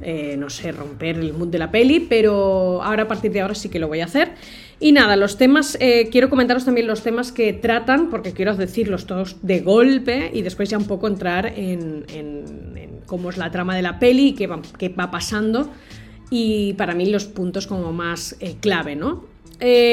eh, 0.00 0.36
no 0.36 0.50
sé, 0.50 0.72
romper 0.72 1.16
el 1.16 1.32
mood 1.32 1.48
de 1.48 1.58
la 1.58 1.70
peli, 1.70 2.00
pero 2.00 2.82
ahora 2.82 3.04
a 3.04 3.08
partir 3.08 3.30
de 3.32 3.40
ahora 3.40 3.54
sí 3.54 3.68
que 3.68 3.78
lo 3.78 3.88
voy 3.88 4.00
a 4.00 4.06
hacer. 4.06 4.32
Y 4.80 4.92
nada, 4.92 5.14
los 5.14 5.36
temas, 5.36 5.76
eh, 5.80 6.08
quiero 6.10 6.28
comentaros 6.28 6.64
también 6.64 6.88
los 6.88 7.02
temas 7.02 7.30
que 7.30 7.52
tratan, 7.52 8.10
porque 8.10 8.32
quiero 8.32 8.56
decirlos 8.56 9.06
todos 9.06 9.36
de 9.42 9.60
golpe 9.60 10.30
y 10.34 10.42
después 10.42 10.68
ya 10.68 10.78
un 10.78 10.86
poco 10.86 11.06
entrar 11.06 11.52
en, 11.56 12.04
cómo 13.06 13.30
es 13.30 13.36
la 13.36 13.50
trama 13.50 13.76
de 13.76 13.82
la 13.82 13.98
peli 13.98 14.28
y 14.28 14.32
qué 14.32 14.46
va, 14.46 14.60
qué 14.78 14.88
va 14.88 15.10
pasando. 15.10 15.70
Y 16.30 16.72
para 16.74 16.94
mí 16.94 17.06
los 17.06 17.26
puntos 17.26 17.66
como 17.66 17.92
más 17.92 18.36
eh, 18.40 18.56
clave, 18.60 18.96
¿no? 18.96 19.30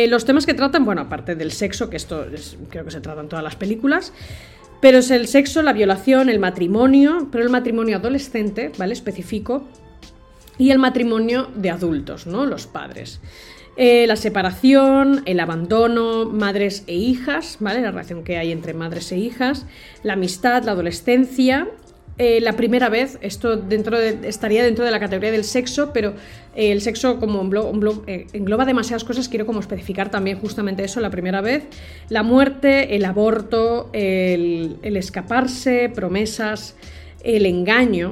los 0.07 0.25
temas 0.25 0.47
que 0.47 0.55
tratan, 0.55 0.83
bueno, 0.83 1.01
aparte 1.01 1.35
del 1.35 1.51
sexo, 1.51 1.91
que 1.91 1.97
esto 1.97 2.25
creo 2.69 2.85
que 2.85 2.89
se 2.89 3.01
trata 3.01 3.21
en 3.21 3.29
todas 3.29 3.43
las 3.43 3.55
películas, 3.55 4.13
pero 4.81 4.99
es 4.99 5.11
el 5.11 5.27
sexo, 5.27 5.61
la 5.61 5.73
violación, 5.73 6.29
el 6.29 6.39
matrimonio, 6.39 7.27
pero 7.31 7.43
el 7.43 7.49
matrimonio 7.49 7.97
adolescente, 7.97 8.71
¿vale? 8.77 8.93
Específico, 8.93 9.67
y 10.59 10.69
el 10.69 10.77
matrimonio 10.77 11.47
de 11.56 11.71
adultos, 11.71 12.27
¿no? 12.27 12.45
Los 12.45 12.67
padres. 12.67 13.19
Eh, 13.77 14.06
la 14.07 14.17
separación, 14.17 15.23
el 15.25 15.39
abandono, 15.39 16.25
madres 16.25 16.83
e 16.85 16.95
hijas, 16.95 17.57
¿vale? 17.61 17.81
La 17.81 17.91
relación 17.91 18.25
que 18.25 18.38
hay 18.38 18.51
entre 18.51 18.73
madres 18.73 19.11
e 19.13 19.17
hijas, 19.17 19.65
la 20.03 20.13
amistad, 20.13 20.65
la 20.65 20.73
adolescencia, 20.73 21.69
eh, 22.17 22.41
la 22.41 22.57
primera 22.57 22.89
vez, 22.89 23.17
esto 23.21 23.56
dentro 23.56 23.97
estaría 23.97 24.61
dentro 24.61 24.83
de 24.83 24.91
la 24.91 25.00
categoría 25.00 25.31
del 25.31 25.45
sexo, 25.45 25.94
pero 25.94 26.09
eh, 26.53 26.73
el 26.73 26.81
sexo 26.81 27.21
como 27.21 27.39
engloba 27.39 28.65
demasiadas 28.65 29.06
cosas, 29.06 29.29
quiero 29.29 29.45
como 29.45 29.61
especificar 29.61 30.11
también 30.11 30.39
justamente 30.39 30.83
eso, 30.83 31.00
la 31.00 31.09
primera 31.09 31.39
vez, 31.39 31.63
la 32.09 32.21
muerte, 32.21 32.97
el 32.97 33.06
aborto, 33.06 33.89
el 33.94 34.77
escaparse, 34.83 35.88
promesas, 35.88 36.75
el 37.23 37.45
engaño, 37.45 38.09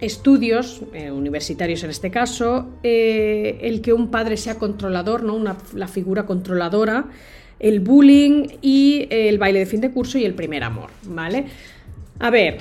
estudios, 0.00 0.82
eh, 0.92 1.10
universitarios 1.10 1.82
en 1.84 1.90
este 1.90 2.10
caso, 2.10 2.68
eh, 2.82 3.58
el 3.62 3.80
que 3.80 3.92
un 3.92 4.10
padre 4.10 4.36
sea 4.36 4.56
controlador, 4.56 5.22
¿no? 5.22 5.34
Una, 5.34 5.56
la 5.74 5.88
figura 5.88 6.26
controladora, 6.26 7.06
el 7.60 7.80
bullying 7.80 8.48
y 8.60 9.06
el 9.10 9.38
baile 9.38 9.60
de 9.60 9.66
fin 9.66 9.80
de 9.80 9.90
curso 9.90 10.18
y 10.18 10.24
el 10.24 10.34
primer 10.34 10.64
amor, 10.64 10.90
¿vale? 11.04 11.46
A 12.18 12.30
ver, 12.30 12.58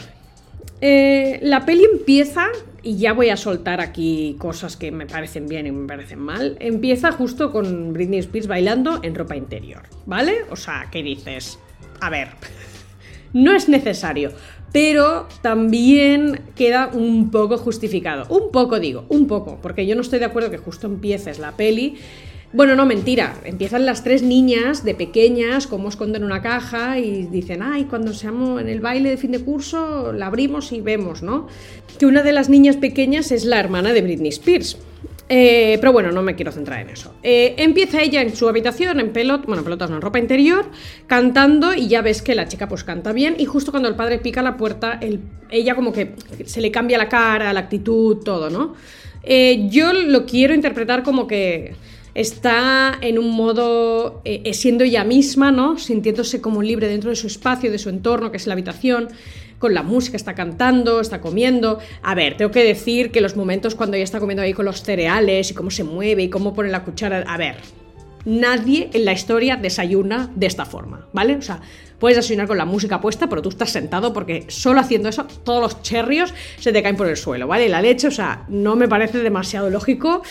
eh, 0.85 1.39
la 1.41 1.65
peli 1.65 1.85
empieza, 1.85 2.47
y 2.81 2.97
ya 2.97 3.13
voy 3.13 3.29
a 3.29 3.37
soltar 3.37 3.79
aquí 3.79 4.35
cosas 4.37 4.75
que 4.75 4.91
me 4.91 5.05
parecen 5.05 5.47
bien 5.47 5.65
y 5.65 5.71
me 5.71 5.87
parecen 5.87 6.19
mal, 6.19 6.57
empieza 6.59 7.13
justo 7.13 7.53
con 7.53 7.93
Britney 7.93 8.19
Spears 8.19 8.47
bailando 8.47 8.99
en 9.01 9.15
ropa 9.15 9.37
interior, 9.37 9.83
¿vale? 10.05 10.39
O 10.49 10.57
sea, 10.57 10.89
¿qué 10.91 11.01
dices? 11.01 11.57
A 12.01 12.09
ver, 12.09 12.31
no 13.33 13.55
es 13.55 13.69
necesario 13.69 14.33
pero 14.73 15.27
también 15.41 16.41
queda 16.55 16.89
un 16.91 17.31
poco 17.31 17.57
justificado. 17.57 18.25
Un 18.27 18.51
poco 18.51 18.79
digo, 18.81 19.05
un 19.07 19.27
poco, 19.27 19.59
porque 19.61 19.85
yo 19.85 19.95
no 19.95 20.01
estoy 20.01 20.19
de 20.19 20.25
acuerdo 20.25 20.51
que 20.51 20.57
justo 20.57 20.87
empieces 20.87 21.39
la 21.39 21.53
peli. 21.53 21.95
Bueno, 22.51 22.75
no, 22.75 22.85
mentira. 22.85 23.35
Empiezan 23.45 23.85
las 23.85 24.03
tres 24.03 24.21
niñas 24.21 24.83
de 24.83 24.93
pequeñas, 24.95 25.67
como 25.67 25.89
esconden 25.89 26.23
una 26.23 26.41
caja 26.41 26.99
y 26.99 27.27
dicen, 27.27 27.63
ay, 27.63 27.85
cuando 27.85 28.13
seamos 28.13 28.61
en 28.61 28.67
el 28.67 28.79
baile 28.79 29.09
de 29.09 29.17
fin 29.17 29.31
de 29.31 29.39
curso, 29.39 30.11
la 30.11 30.27
abrimos 30.27 30.71
y 30.71 30.81
vemos, 30.81 31.23
¿no? 31.23 31.47
Que 31.97 32.05
una 32.05 32.21
de 32.21 32.33
las 32.33 32.49
niñas 32.49 32.75
pequeñas 32.75 33.31
es 33.31 33.45
la 33.45 33.59
hermana 33.59 33.93
de 33.93 34.01
Britney 34.01 34.29
Spears. 34.29 34.77
Eh, 35.29 35.77
pero 35.79 35.93
bueno, 35.93 36.11
no 36.11 36.21
me 36.21 36.35
quiero 36.35 36.51
centrar 36.51 36.81
en 36.81 36.89
eso. 36.89 37.13
Eh, 37.23 37.55
empieza 37.57 38.01
ella 38.01 38.21
en 38.21 38.35
su 38.35 38.49
habitación, 38.49 38.99
en 38.99 39.13
pelot, 39.13 39.45
bueno, 39.45 39.63
pelotas 39.63 39.89
no, 39.89 39.95
en 39.95 40.01
ropa 40.01 40.19
interior, 40.19 40.69
cantando 41.07 41.73
y 41.73 41.87
ya 41.87 42.01
ves 42.01 42.21
que 42.21 42.35
la 42.35 42.47
chica 42.47 42.67
pues 42.67 42.83
canta 42.83 43.13
bien 43.13 43.35
y 43.37 43.45
justo 43.45 43.71
cuando 43.71 43.89
el 43.89 43.95
padre 43.95 44.19
pica 44.19 44.41
la 44.41 44.57
puerta, 44.57 44.99
ella 45.49 45.75
como 45.75 45.93
que 45.93 46.15
se 46.45 46.61
le 46.61 46.71
cambia 46.71 46.97
la 46.97 47.07
cara, 47.07 47.53
la 47.53 47.61
actitud, 47.61 48.17
todo, 48.17 48.49
¿no? 48.49 48.75
Eh, 49.23 49.67
yo 49.69 49.93
lo 49.93 50.25
quiero 50.25 50.53
interpretar 50.53 51.03
como 51.03 51.25
que 51.25 51.75
está 52.13 52.97
en 53.01 53.17
un 53.17 53.31
modo 53.31 54.21
siendo 54.51 54.83
ella 54.83 55.03
misma, 55.05 55.51
¿no? 55.51 55.79
Sintiéndose 55.79 56.41
como 56.41 56.61
libre 56.61 56.87
dentro 56.87 57.09
de 57.09 57.15
su 57.15 57.27
espacio, 57.27 57.71
de 57.71 57.79
su 57.79 57.89
entorno, 57.89 58.29
que 58.29 58.37
es 58.37 58.45
la 58.45 58.53
habitación 58.53 59.07
con 59.63 59.73
la 59.73 59.81
música, 59.81 60.17
está 60.17 60.35
cantando, 60.35 60.99
está 60.99 61.21
comiendo. 61.21 61.79
A 62.01 62.15
ver, 62.15 62.35
tengo 62.35 62.51
que 62.51 62.65
decir 62.65 63.11
que 63.11 63.21
los 63.21 63.37
momentos 63.37 63.75
cuando 63.75 63.95
ella 63.95 64.03
está 64.03 64.19
comiendo 64.19 64.41
ahí 64.41 64.51
con 64.51 64.65
los 64.65 64.83
cereales 64.83 65.51
y 65.51 65.53
cómo 65.53 65.71
se 65.71 65.85
mueve 65.85 66.23
y 66.23 66.29
cómo 66.29 66.53
pone 66.53 66.69
la 66.69 66.83
cuchara. 66.83 67.23
A 67.25 67.37
ver, 67.37 67.55
nadie 68.25 68.89
en 68.91 69.05
la 69.05 69.13
historia 69.13 69.55
desayuna 69.55 70.29
de 70.35 70.47
esta 70.47 70.65
forma, 70.65 71.07
¿vale? 71.13 71.37
O 71.37 71.41
sea, 71.41 71.61
puedes 71.97 72.17
desayunar 72.17 72.47
con 72.47 72.57
la 72.57 72.65
música 72.65 72.99
puesta, 72.99 73.29
pero 73.29 73.41
tú 73.41 73.47
estás 73.47 73.69
sentado 73.69 74.11
porque 74.11 74.43
solo 74.49 74.81
haciendo 74.81 75.07
eso 75.07 75.25
todos 75.45 75.61
los 75.61 75.81
cherrios 75.81 76.33
se 76.59 76.73
te 76.73 76.83
caen 76.83 76.97
por 76.97 77.07
el 77.07 77.15
suelo, 77.15 77.47
¿vale? 77.47 77.69
La 77.69 77.81
leche, 77.81 78.09
o 78.09 78.11
sea, 78.11 78.43
no 78.49 78.75
me 78.75 78.89
parece 78.89 79.19
demasiado 79.19 79.69
lógico 79.69 80.23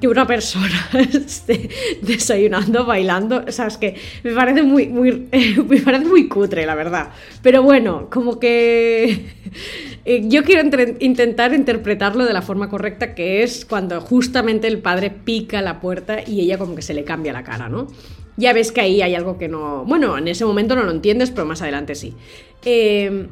que 0.00 0.08
una 0.08 0.26
persona 0.26 0.90
esté 1.12 1.68
desayunando, 2.02 2.84
bailando, 2.84 3.44
o 3.46 3.52
sea, 3.52 3.66
es 3.66 3.76
que 3.76 3.96
me 4.22 4.32
parece 4.32 4.62
muy, 4.62 4.88
me 5.68 5.80
parece 5.80 6.04
muy 6.04 6.28
cutre, 6.28 6.66
la 6.66 6.74
verdad. 6.74 7.10
Pero 7.42 7.62
bueno, 7.62 8.08
como 8.10 8.38
que 8.38 9.26
eh, 10.04 10.22
yo 10.28 10.44
quiero 10.44 10.62
intentar 11.00 11.54
interpretarlo 11.54 12.24
de 12.24 12.32
la 12.32 12.42
forma 12.42 12.68
correcta, 12.68 13.14
que 13.14 13.42
es 13.42 13.64
cuando 13.64 14.00
justamente 14.00 14.68
el 14.68 14.78
padre 14.78 15.10
pica 15.10 15.62
la 15.62 15.80
puerta 15.80 16.18
y 16.26 16.40
ella 16.40 16.58
como 16.58 16.74
que 16.74 16.82
se 16.82 16.94
le 16.94 17.04
cambia 17.04 17.32
la 17.32 17.44
cara, 17.44 17.68
¿no? 17.68 17.88
Ya 18.36 18.52
ves 18.52 18.70
que 18.70 18.80
ahí 18.80 19.02
hay 19.02 19.16
algo 19.16 19.36
que 19.36 19.48
no... 19.48 19.84
Bueno, 19.84 20.16
en 20.16 20.28
ese 20.28 20.44
momento 20.44 20.76
no 20.76 20.84
lo 20.84 20.92
entiendes, 20.92 21.32
pero 21.32 21.44
más 21.44 21.60
adelante 21.60 21.96
sí. 21.96 22.14
Eh, 22.64 23.26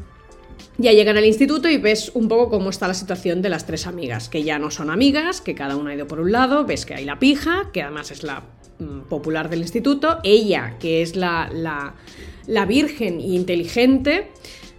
ya 0.79 0.93
llegan 0.93 1.17
al 1.17 1.25
instituto 1.25 1.69
y 1.69 1.79
ves 1.79 2.11
un 2.15 2.29
poco 2.29 2.51
cómo 2.51 2.71
está 2.71 2.87
la 2.87 2.95
situación 2.95 3.43
de 3.43 3.49
las 3.49 3.67
tres 3.67 3.87
amigas, 3.87 4.29
que 4.29 4.43
ya 4.43 4.59
no 4.59 4.71
son 4.71 4.91
amigas, 4.91 5.41
que 5.41 5.55
cada 5.55 5.77
una 5.77 5.91
ha 5.91 5.95
ido 5.95 6.07
por 6.07 6.21
un 6.21 6.33
lado, 6.33 6.65
ves 6.65 6.85
que 6.85 6.95
hay 6.95 7.05
la 7.05 7.19
pija, 7.19 7.71
que 7.73 7.83
además 7.83 8.11
es 8.11 8.23
la 8.23 8.43
mm, 8.79 9.09
popular 9.09 9.49
del 9.49 9.61
instituto, 9.61 10.19
ella, 10.23 10.77
que 10.79 11.03
es 11.03 11.17
la, 11.17 11.49
la, 11.53 11.95
la 12.47 12.67
virgen 12.67 13.21
e 13.21 13.35
inteligente, 13.35 14.31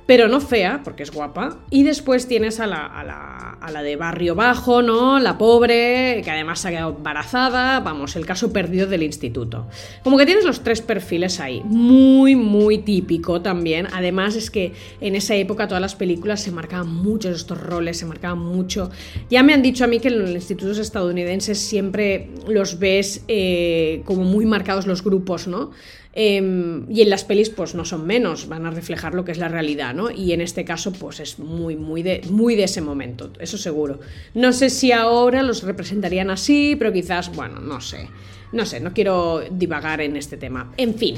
pero 0.08 0.30
no 0.30 0.40
fea, 0.40 0.82
porque 0.84 1.04
es 1.04 1.12
guapa. 1.12 1.60
Y 1.70 1.84
después 1.84 2.28
tienes 2.28 2.62
a 2.62 2.66
la, 2.66 2.86
a 2.86 3.04
la, 3.04 3.58
a 3.60 3.72
la 3.72 3.84
de 3.84 3.98
barrio 3.98 4.36
bajo, 4.36 4.82
¿no? 4.82 5.20
La 5.20 5.38
pobre, 5.38 6.22
que 6.24 6.32
además 6.32 6.62
se 6.62 6.70
ha 6.70 6.72
quedado 6.72 6.96
embarazada, 6.96 7.82
vamos, 7.82 8.16
el 8.16 8.26
caso 8.26 8.54
perdido 8.54 8.88
del 8.88 9.04
instituto. 9.04 9.68
Como 10.04 10.18
que 10.18 10.26
tienes 10.26 10.46
los 10.46 10.64
tres 10.64 10.82
perfiles 10.82 11.42
ahí, 11.42 11.62
muy, 11.66 12.36
muy 12.36 12.80
típico 12.80 13.42
también. 13.42 13.88
Además 13.94 14.38
es 14.38 14.50
que 14.50 14.72
en 15.02 15.16
esa 15.16 15.36
época 15.36 15.68
todas 15.68 15.82
las 15.82 15.96
películas 15.96 16.42
se 16.42 16.52
marcaban 16.52 16.88
muchos 16.88 17.36
estos 17.36 17.60
roles, 17.60 17.98
se 17.98 18.06
marcaban 18.06 18.40
mucho. 18.40 18.90
Ya 19.30 19.44
me 19.44 19.54
han 19.54 19.62
dicho 19.62 19.84
a 19.84 19.88
mí 19.88 20.00
que 20.00 20.08
en 20.08 20.20
los 20.20 20.32
institutos 20.32 20.78
estadounidenses 20.78 21.60
siempre 21.60 22.30
los 22.48 22.80
ves 22.80 23.26
eh, 23.28 24.04
como 24.06 24.24
muy 24.24 24.46
marcados 24.46 24.88
los 24.88 25.04
grupos, 25.04 25.50
¿no? 25.50 25.72
Em, 26.20 26.92
y 26.92 27.04
en 27.04 27.12
las 27.12 27.24
pelis, 27.24 27.52
pues 27.52 27.76
no 27.76 27.86
son 27.86 28.08
menos, 28.08 28.48
van 28.48 28.66
a 28.66 28.72
reflejar 28.72 29.14
lo 29.14 29.24
que 29.24 29.32
es 29.32 29.38
la 29.38 29.50
realidad, 29.50 29.94
¿no? 29.94 30.10
Y 30.10 30.32
en 30.32 30.42
este 30.42 30.66
caso, 30.66 30.92
pues 30.92 31.20
es 31.20 31.38
muy, 31.38 31.76
muy 31.76 32.02
de, 32.02 32.22
muy 32.32 32.56
de 32.56 32.64
ese 32.64 32.82
momento, 32.82 33.30
eso 33.40 33.56
seguro. 33.60 34.00
No 34.34 34.52
sé 34.52 34.72
si 34.72 34.92
ahora 34.92 35.44
los 35.44 35.62
representarían 35.62 36.32
así, 36.32 36.76
pero 36.76 36.92
quizás, 36.92 37.32
bueno, 37.36 37.60
no 37.60 37.82
sé. 37.82 38.10
No 38.52 38.66
sé, 38.66 38.80
no 38.80 38.94
quiero 38.96 39.44
divagar 39.52 40.02
en 40.02 40.18
este 40.18 40.38
tema. 40.38 40.74
En 40.78 40.96
fin, 40.96 41.18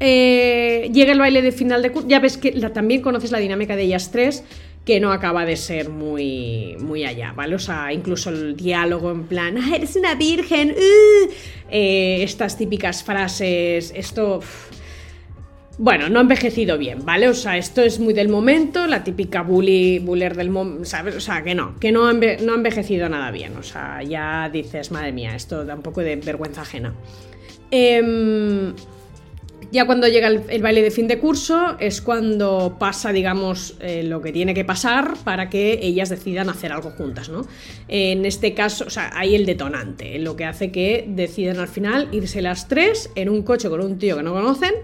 eh, 0.00 0.90
llega 0.92 1.12
el 1.12 1.20
baile 1.20 1.40
de 1.40 1.52
final 1.52 1.80
de 1.80 1.92
curso. 1.92 2.08
Ya 2.08 2.18
ves 2.18 2.36
que 2.36 2.50
también 2.74 3.00
conoces 3.00 3.30
la 3.30 3.38
dinámica 3.38 3.76
de 3.76 3.84
ellas 3.84 4.10
tres 4.10 4.42
que 4.84 4.98
no 4.98 5.12
acaba 5.12 5.44
de 5.44 5.56
ser 5.56 5.90
muy, 5.90 6.76
muy 6.80 7.04
allá, 7.04 7.32
¿vale? 7.32 7.54
O 7.54 7.58
sea, 7.58 7.92
incluso 7.92 8.30
el 8.30 8.56
diálogo 8.56 9.10
en 9.12 9.24
plan, 9.24 9.56
¡Ah, 9.58 9.76
eres 9.76 9.94
una 9.96 10.14
virgen! 10.14 10.72
¡Uh! 10.76 11.30
Eh, 11.70 12.22
estas 12.22 12.56
típicas 12.58 13.02
frases, 13.02 13.92
esto... 13.94 14.40
Bueno, 15.78 16.08
no 16.10 16.18
ha 16.18 16.22
envejecido 16.22 16.76
bien, 16.76 17.04
¿vale? 17.04 17.28
O 17.28 17.34
sea, 17.34 17.56
esto 17.56 17.80
es 17.80 17.98
muy 17.98 18.12
del 18.12 18.28
momento, 18.28 18.86
la 18.86 19.02
típica 19.02 19.42
bully, 19.42 20.00
buller 20.00 20.36
del 20.36 20.50
momento, 20.50 20.84
¿sabes? 20.84 21.16
O 21.16 21.20
sea, 21.20 21.42
que 21.42 21.54
no, 21.54 21.78
que 21.80 21.90
no 21.90 22.12
no 22.12 22.52
ha 22.52 22.56
envejecido 22.56 23.08
nada 23.08 23.30
bien. 23.30 23.56
O 23.56 23.62
sea, 23.62 24.02
ya 24.02 24.50
dices, 24.52 24.90
madre 24.90 25.12
mía, 25.12 25.34
esto 25.34 25.64
da 25.64 25.74
un 25.74 25.82
poco 25.82 26.02
de 26.02 26.16
vergüenza 26.16 26.60
ajena. 26.60 26.94
Eh, 27.70 28.74
ya 29.72 29.86
cuando 29.86 30.06
llega 30.06 30.28
el, 30.28 30.62
baile 30.62 30.82
de 30.82 30.90
fin 30.90 31.08
de 31.08 31.18
curso 31.18 31.76
es 31.80 32.02
cuando 32.02 32.76
pasa, 32.78 33.10
digamos, 33.10 33.74
eh, 33.80 34.02
lo 34.02 34.20
que 34.20 34.30
tiene 34.30 34.52
que 34.52 34.66
pasar 34.66 35.14
para 35.24 35.48
que 35.48 35.80
ellas 35.82 36.10
decidan 36.10 36.50
hacer 36.50 36.72
algo 36.72 36.90
juntas, 36.90 37.30
¿no? 37.30 37.46
En 37.88 38.26
este 38.26 38.52
caso, 38.52 38.84
o 38.86 38.90
sea, 38.90 39.10
hay 39.14 39.34
el 39.34 39.46
detonante, 39.46 40.18
lo 40.18 40.36
que 40.36 40.44
hace 40.44 40.70
que 40.70 41.06
decidan 41.08 41.58
al 41.58 41.68
final 41.68 42.08
irse 42.12 42.42
las 42.42 42.68
tres 42.68 43.10
en 43.14 43.30
un 43.30 43.42
coche 43.42 43.70
con 43.70 43.80
un 43.80 43.98
tío 43.98 44.18
que 44.18 44.22
no 44.22 44.34
conocen 44.34 44.74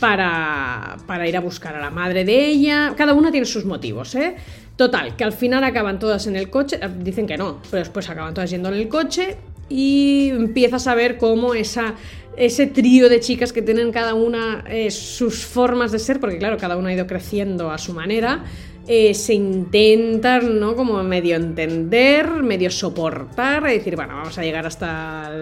para, 0.00 0.96
para 1.06 1.28
ir 1.28 1.36
a 1.36 1.40
buscar 1.40 1.76
a 1.76 1.80
la 1.80 1.90
madre 1.90 2.24
de 2.24 2.46
ella. 2.46 2.94
Cada 2.96 3.14
una 3.14 3.30
tiene 3.30 3.46
sus 3.46 3.64
motivos, 3.64 4.16
¿eh? 4.16 4.34
Total, 4.74 5.14
que 5.14 5.22
al 5.22 5.32
final 5.32 5.62
acaban 5.62 6.00
todas 6.00 6.26
en 6.26 6.34
el 6.34 6.50
coche, 6.50 6.80
eh, 6.82 6.90
dicen 6.98 7.28
que 7.28 7.36
no, 7.36 7.60
pero 7.70 7.84
después 7.84 8.10
acaban 8.10 8.34
todas 8.34 8.50
yendo 8.50 8.68
en 8.70 8.74
el 8.74 8.88
coche 8.88 9.36
y 9.74 10.28
empiezas 10.30 10.86
a 10.86 10.94
ver 10.94 11.18
cómo 11.18 11.54
esa 11.54 11.96
ese 12.36 12.66
trío 12.66 13.08
de 13.08 13.20
chicas 13.20 13.52
que 13.52 13.62
tienen 13.62 13.92
cada 13.92 14.14
una 14.14 14.64
eh, 14.68 14.90
sus 14.90 15.44
formas 15.44 15.92
de 15.92 15.98
ser, 15.98 16.20
porque 16.20 16.38
claro, 16.38 16.56
cada 16.56 16.76
una 16.76 16.88
ha 16.88 16.92
ido 16.92 17.06
creciendo 17.06 17.70
a 17.70 17.78
su 17.78 17.94
manera, 17.94 18.44
eh, 18.88 19.14
se 19.14 19.34
intentan, 19.34 20.58
¿no? 20.58 20.74
Como 20.74 21.02
medio 21.02 21.36
entender, 21.36 22.28
medio 22.42 22.70
soportar, 22.70 23.64
y 23.70 23.78
decir, 23.78 23.96
bueno, 23.96 24.16
vamos 24.16 24.36
a 24.36 24.42
llegar 24.42 24.66
hasta, 24.66 25.32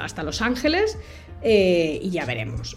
hasta 0.00 0.22
Los 0.22 0.40
Ángeles 0.40 0.98
eh, 1.42 2.00
y 2.02 2.10
ya 2.10 2.24
veremos. 2.24 2.76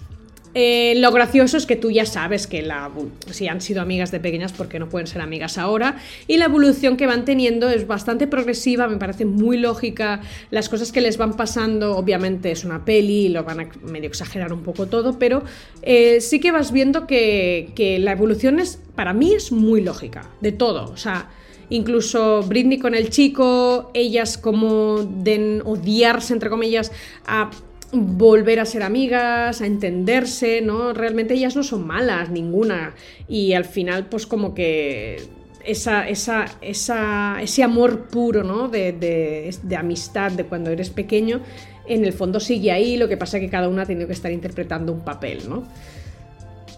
Eh, 0.54 0.96
lo 0.98 1.12
gracioso 1.12 1.58
es 1.58 1.66
que 1.66 1.76
tú 1.76 1.92
ya 1.92 2.06
sabes 2.06 2.46
que 2.46 2.62
la, 2.62 2.92
si 3.30 3.48
han 3.48 3.62
sido 3.62 3.82
amigas 3.82 4.12
de 4.12 4.20
pequeñas, 4.20 4.52
porque 4.52 4.80
no 4.80 4.90
pueden 4.90 5.08
ser 5.08 5.22
amigas 5.22 5.58
ahora? 5.58 5.98
Y 6.28 6.38
la 6.38 6.46
evolución 6.46 6.98
que 6.98 7.08
van 7.08 7.24
teniendo 7.24 7.70
es 7.70 7.88
bastante 7.88 8.28
progresiva, 8.28 8.88
me 8.88 8.98
parece 8.98 9.26
muy 9.26 9.58
lógica. 9.58 10.22
Las 10.50 10.68
cosas 10.68 10.92
que 10.92 11.00
les 11.00 11.18
van 11.18 11.38
pasando, 11.38 11.96
obviamente 11.96 12.52
es 12.52 12.66
una 12.66 12.84
peli, 12.84 13.30
lo 13.30 13.44
van 13.44 13.60
a 13.62 13.70
medio 13.84 14.08
exagerar 14.08 14.52
un 14.52 14.64
poco 14.64 14.88
todo, 14.88 15.18
pero 15.18 15.44
eh, 15.82 16.20
sí 16.20 16.40
que 16.40 16.52
vas 16.52 16.72
viendo 16.72 17.08
que, 17.08 17.72
que 17.76 18.00
la 18.00 18.12
evolución 18.12 18.60
es, 18.60 18.80
para 18.96 19.14
mí 19.14 19.34
es 19.34 19.52
muy 19.52 19.82
lógica, 19.82 20.30
de 20.42 20.52
todo. 20.52 20.92
O 20.92 20.98
sea, 20.98 21.30
incluso 21.70 22.44
Britney 22.44 22.78
con 22.78 22.94
el 22.94 23.10
chico, 23.10 23.90
ellas 23.94 24.38
como 24.38 24.98
de 25.04 25.62
odiarse, 25.64 26.34
entre 26.34 26.50
comillas, 26.50 26.92
a 27.26 27.50
volver 27.92 28.60
a 28.60 28.66
ser 28.66 28.84
amigas, 28.84 29.62
a 29.62 29.66
entenderse, 29.66 30.62
¿no? 30.62 30.94
Realmente 30.94 31.34
ellas 31.34 31.56
no 31.56 31.64
son 31.64 31.86
malas, 31.86 32.30
ninguna. 32.30 32.96
Y 33.28 33.54
al 33.54 33.66
final, 33.66 34.08
pues 34.08 34.26
como 34.26 34.54
que 34.54 35.22
esa, 35.66 36.08
esa, 36.08 36.46
ese 36.62 37.64
amor 37.64 38.08
puro, 38.08 38.44
¿no? 38.44 38.70
De, 38.70 38.94
de, 38.94 39.76
amistad 39.76 40.32
de 40.32 40.46
cuando 40.46 40.70
eres 40.70 40.90
pequeño, 40.90 41.42
en 41.86 42.06
el 42.06 42.14
fondo 42.14 42.40
sigue 42.40 42.72
ahí, 42.72 42.98
lo 42.98 43.08
que 43.08 43.18
pasa 43.18 43.38
es 43.38 43.44
que 43.44 43.50
cada 43.50 43.68
una 43.68 43.84
ha 43.84 43.86
tenido 43.86 44.08
que 44.08 44.14
estar 44.14 44.32
interpretando 44.32 44.94
un 44.94 45.02
papel, 45.02 45.50
¿no? 45.50 45.64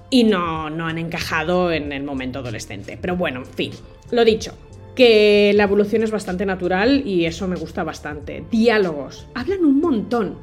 Y 0.09 0.23
no, 0.23 0.69
no 0.69 0.87
han 0.87 0.97
encajado 0.97 1.71
en 1.71 1.91
el 1.91 2.03
momento 2.03 2.39
adolescente. 2.39 2.97
Pero 2.99 3.15
bueno, 3.15 3.39
en 3.39 3.45
fin, 3.45 3.71
lo 4.11 4.23
dicho, 4.23 4.53
que 4.95 5.53
la 5.55 5.63
evolución 5.63 6.03
es 6.03 6.11
bastante 6.11 6.45
natural 6.45 7.05
y 7.05 7.25
eso 7.25 7.47
me 7.47 7.55
gusta 7.55 7.83
bastante. 7.83 8.43
Diálogos, 8.51 9.27
hablan 9.33 9.65
un 9.65 9.79
montón. 9.79 10.37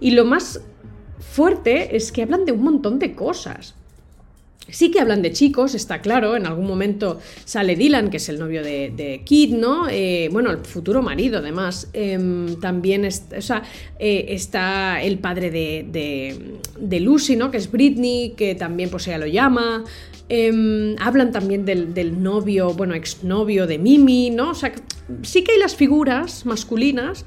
Y 0.00 0.12
lo 0.12 0.24
más 0.24 0.60
fuerte 1.18 1.96
es 1.96 2.12
que 2.12 2.22
hablan 2.22 2.44
de 2.44 2.52
un 2.52 2.62
montón 2.62 2.98
de 2.98 3.14
cosas. 3.14 3.74
Sí 4.68 4.90
que 4.90 4.98
hablan 4.98 5.22
de 5.22 5.32
chicos, 5.32 5.76
está 5.76 6.00
claro, 6.00 6.34
en 6.34 6.44
algún 6.44 6.66
momento 6.66 7.20
sale 7.44 7.76
Dylan, 7.76 8.10
que 8.10 8.16
es 8.16 8.28
el 8.28 8.40
novio 8.40 8.64
de, 8.64 9.22
Kid, 9.24 9.54
¿no? 9.54 9.88
Eh, 9.88 10.28
bueno, 10.32 10.50
el 10.50 10.58
futuro 10.58 11.02
marido, 11.02 11.38
además. 11.38 11.88
Em, 11.92 12.58
también 12.58 13.04
eh, 13.04 14.26
está 14.28 15.00
el 15.02 15.18
padre 15.20 15.50
de, 15.52 17.00
Lucy, 17.00 17.36
¿no? 17.36 17.52
Que 17.52 17.58
es 17.58 17.70
Britney, 17.70 18.34
que 18.36 18.56
también 18.56 18.90
pues 18.90 19.06
ella 19.06 19.18
lo 19.18 19.26
llama. 19.26 19.84
Em, 20.28 20.96
hablan 20.98 21.30
también 21.30 21.64
del, 21.64 21.94
del, 21.94 22.20
novio, 22.20 22.74
bueno, 22.74 22.94
exnovio 22.94 23.68
de 23.68 23.78
Mimi, 23.78 24.30
¿no? 24.30 24.50
O 24.50 24.54
sea, 24.54 24.72
sí 25.22 25.44
que 25.44 25.52
hay 25.52 25.58
las 25.60 25.76
figuras 25.76 26.44
masculinas, 26.44 27.24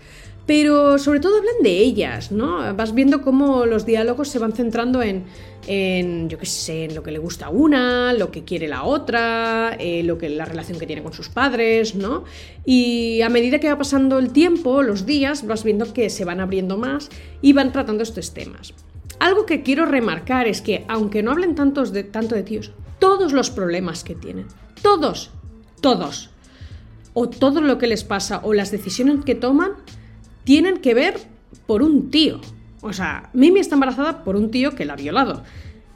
pero 0.49 0.97
sobre 0.97 1.19
todo 1.19 1.37
hablan 1.37 1.61
de 1.61 1.77
ellas, 1.77 2.31
¿no? 2.31 2.73
Vas 2.73 2.95
viendo 2.95 3.21
cómo 3.21 3.67
los 3.67 3.85
diálogos 3.85 4.29
se 4.29 4.39
van 4.39 4.51
centrando 4.51 5.03
en, 5.03 5.25
en 5.67 6.27
yo 6.27 6.39
qué 6.39 6.47
sé, 6.47 6.85
en 6.85 6.95
lo 6.95 7.03
que 7.03 7.11
le 7.11 7.19
gusta 7.19 7.45
a 7.45 7.49
una, 7.51 8.13
lo 8.13 8.31
que 8.31 8.45
quiere 8.45 8.67
la 8.67 8.83
otra, 8.83 9.75
eh, 9.79 10.01
lo 10.01 10.17
que, 10.17 10.27
la 10.27 10.45
relación 10.45 10.79
que 10.79 10.87
tiene 10.87 11.03
con 11.03 11.13
sus 11.13 11.29
padres, 11.29 11.93
¿no? 11.93 12.23
Y 12.65 13.21
a 13.21 13.29
medida 13.29 13.59
que 13.59 13.69
va 13.69 13.77
pasando 13.77 14.17
el 14.17 14.31
tiempo, 14.31 14.81
los 14.81 15.05
días, 15.05 15.45
vas 15.45 15.63
viendo 15.63 15.93
que 15.93 16.09
se 16.09 16.25
van 16.25 16.39
abriendo 16.39 16.79
más 16.79 17.09
y 17.43 17.53
van 17.53 17.71
tratando 17.71 18.01
estos 18.01 18.33
temas. 18.33 18.73
Algo 19.19 19.45
que 19.45 19.61
quiero 19.61 19.85
remarcar 19.85 20.47
es 20.47 20.61
que, 20.61 20.83
aunque 20.87 21.21
no 21.21 21.29
hablen 21.29 21.53
tanto 21.53 21.85
de 21.85 22.43
tíos, 22.43 22.71
todos 22.97 23.33
los 23.33 23.51
problemas 23.51 24.03
que 24.03 24.15
tienen, 24.15 24.47
todos, 24.81 25.29
todos, 25.79 26.31
o 27.13 27.29
todo 27.29 27.61
lo 27.61 27.77
que 27.77 27.85
les 27.85 28.03
pasa, 28.03 28.41
o 28.43 28.55
las 28.55 28.71
decisiones 28.71 29.23
que 29.23 29.35
toman, 29.35 29.73
tienen 30.49 30.79
que 30.79 30.95
ver 30.95 31.13
por 31.67 31.83
un 31.83 32.09
tío. 32.09 32.41
O 32.81 32.91
sea, 32.91 33.29
Mimi 33.33 33.59
está 33.59 33.75
embarazada 33.75 34.23
por 34.23 34.35
un 34.35 34.49
tío 34.49 34.73
que 34.73 34.83
la 34.83 34.93
ha 34.93 34.95
violado. 34.95 35.43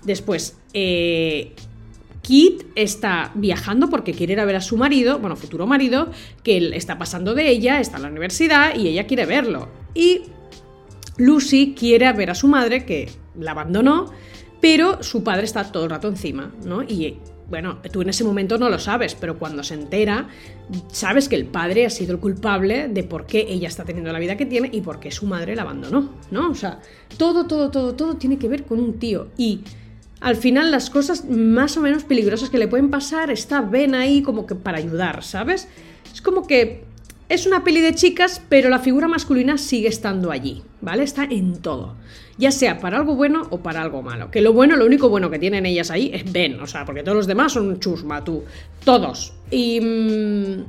Después, 0.04 0.60
eh, 0.76 1.54
Kit 2.22 2.62
está 2.76 3.32
viajando 3.34 3.90
porque 3.90 4.14
quiere 4.14 4.34
ir 4.34 4.40
a 4.40 4.46
ver 4.46 4.58
a 4.58 4.62
su 4.62 4.78
marido, 4.78 5.18
bueno, 5.18 5.36
futuro 5.36 5.66
marido, 5.66 6.12
que 6.44 6.58
él 6.58 6.74
está 6.74 7.00
pasando 7.00 7.34
de 7.34 7.50
ella, 7.50 7.80
está 7.80 7.98
en 7.98 8.04
la 8.04 8.10
universidad 8.10 8.76
y 8.76 8.90
ella 8.90 9.08
quiere 9.08 9.26
verlo. 9.26 9.70
Y 9.96 10.22
Lucy 11.18 11.74
quiere 11.76 12.14
ver 12.14 12.30
a 12.30 12.36
su 12.36 12.48
madre, 12.48 12.86
que 12.86 13.10
la 13.36 13.54
abandonó, 13.54 14.12
pero 14.62 15.02
su 15.02 15.24
padre 15.24 15.46
está 15.46 15.72
todo 15.72 15.86
el 15.86 15.90
rato 15.90 16.10
encima, 16.10 16.54
¿no? 16.64 16.84
Y 16.84 17.18
bueno, 17.50 17.80
tú 17.92 18.02
en 18.02 18.10
ese 18.10 18.24
momento 18.24 18.58
no 18.58 18.70
lo 18.70 18.80
sabes, 18.80 19.16
pero 19.16 19.38
cuando 19.38 19.64
se 19.64 19.74
entera, 19.76 20.28
sabes 20.92 21.30
que 21.30 21.36
el 21.36 21.46
padre 21.46 21.86
ha 21.86 21.90
sido 21.90 22.14
el 22.14 22.20
culpable 22.20 22.88
de 22.88 23.04
por 23.04 23.26
qué 23.26 23.46
ella 23.50 23.68
está 23.68 23.84
teniendo 23.84 24.12
la 24.12 24.20
vida 24.20 24.38
que 24.38 24.46
tiene 24.46 24.70
y 24.72 24.82
por 24.82 25.00
qué 25.00 25.12
su 25.12 25.26
madre 25.26 25.56
la 25.56 25.64
abandonó, 25.64 26.10
¿no? 26.32 26.50
O 26.50 26.56
sea, 26.56 26.80
todo, 27.18 27.46
todo, 27.46 27.70
todo, 27.70 27.96
todo 27.96 28.16
tiene 28.16 28.38
que 28.38 28.48
ver 28.48 28.64
con 28.64 28.80
un 28.80 29.00
tío. 29.00 29.28
Y 29.38 29.62
al 30.22 30.36
final 30.36 30.72
las 30.72 30.90
cosas 30.90 31.26
más 31.30 31.76
o 31.78 31.82
menos 31.82 32.06
peligrosas 32.06 32.50
que 32.50 32.58
le 32.58 32.68
pueden 32.68 32.90
pasar 32.90 33.30
está 33.30 33.62
Ben 33.62 33.94
ahí 33.94 34.22
como 34.22 34.48
que 34.48 34.56
para 34.56 34.78
ayudar, 34.78 35.24
¿sabes? 35.24 35.68
Es 36.14 36.22
como 36.22 36.48
que 36.48 36.86
es 37.30 37.46
una 37.46 37.64
peli 37.64 37.82
de 37.82 37.96
chicas, 37.96 38.42
pero 38.50 38.70
la 38.70 38.80
figura 38.80 39.08
masculina 39.08 39.58
sigue 39.58 39.88
estando 39.88 40.32
allí, 40.32 40.62
¿vale? 40.82 41.04
Está 41.04 41.24
en 41.24 41.62
todo. 41.62 41.96
Ya 42.38 42.52
sea 42.52 42.80
para 42.80 42.98
algo 42.98 43.16
bueno 43.16 43.48
o 43.52 43.60
para 43.60 43.82
algo 43.82 44.02
malo. 44.02 44.32
Que 44.32 44.42
lo 44.42 44.54
bueno, 44.54 44.76
lo 44.76 44.86
único 44.86 45.10
bueno 45.10 45.30
que 45.30 45.40
tienen 45.40 45.66
ellas 45.66 45.92
ahí 45.92 46.10
es 46.14 46.32
Ben, 46.32 46.60
o 46.60 46.68
sea, 46.68 46.86
porque 46.86 47.04
todos 47.04 47.16
los 47.16 47.28
demás 47.28 47.54
son 47.54 47.80
chusma, 47.80 48.24
tú. 48.24 48.44
Todos. 48.84 49.34
Y. 49.52 49.80
Mm, 49.80 50.64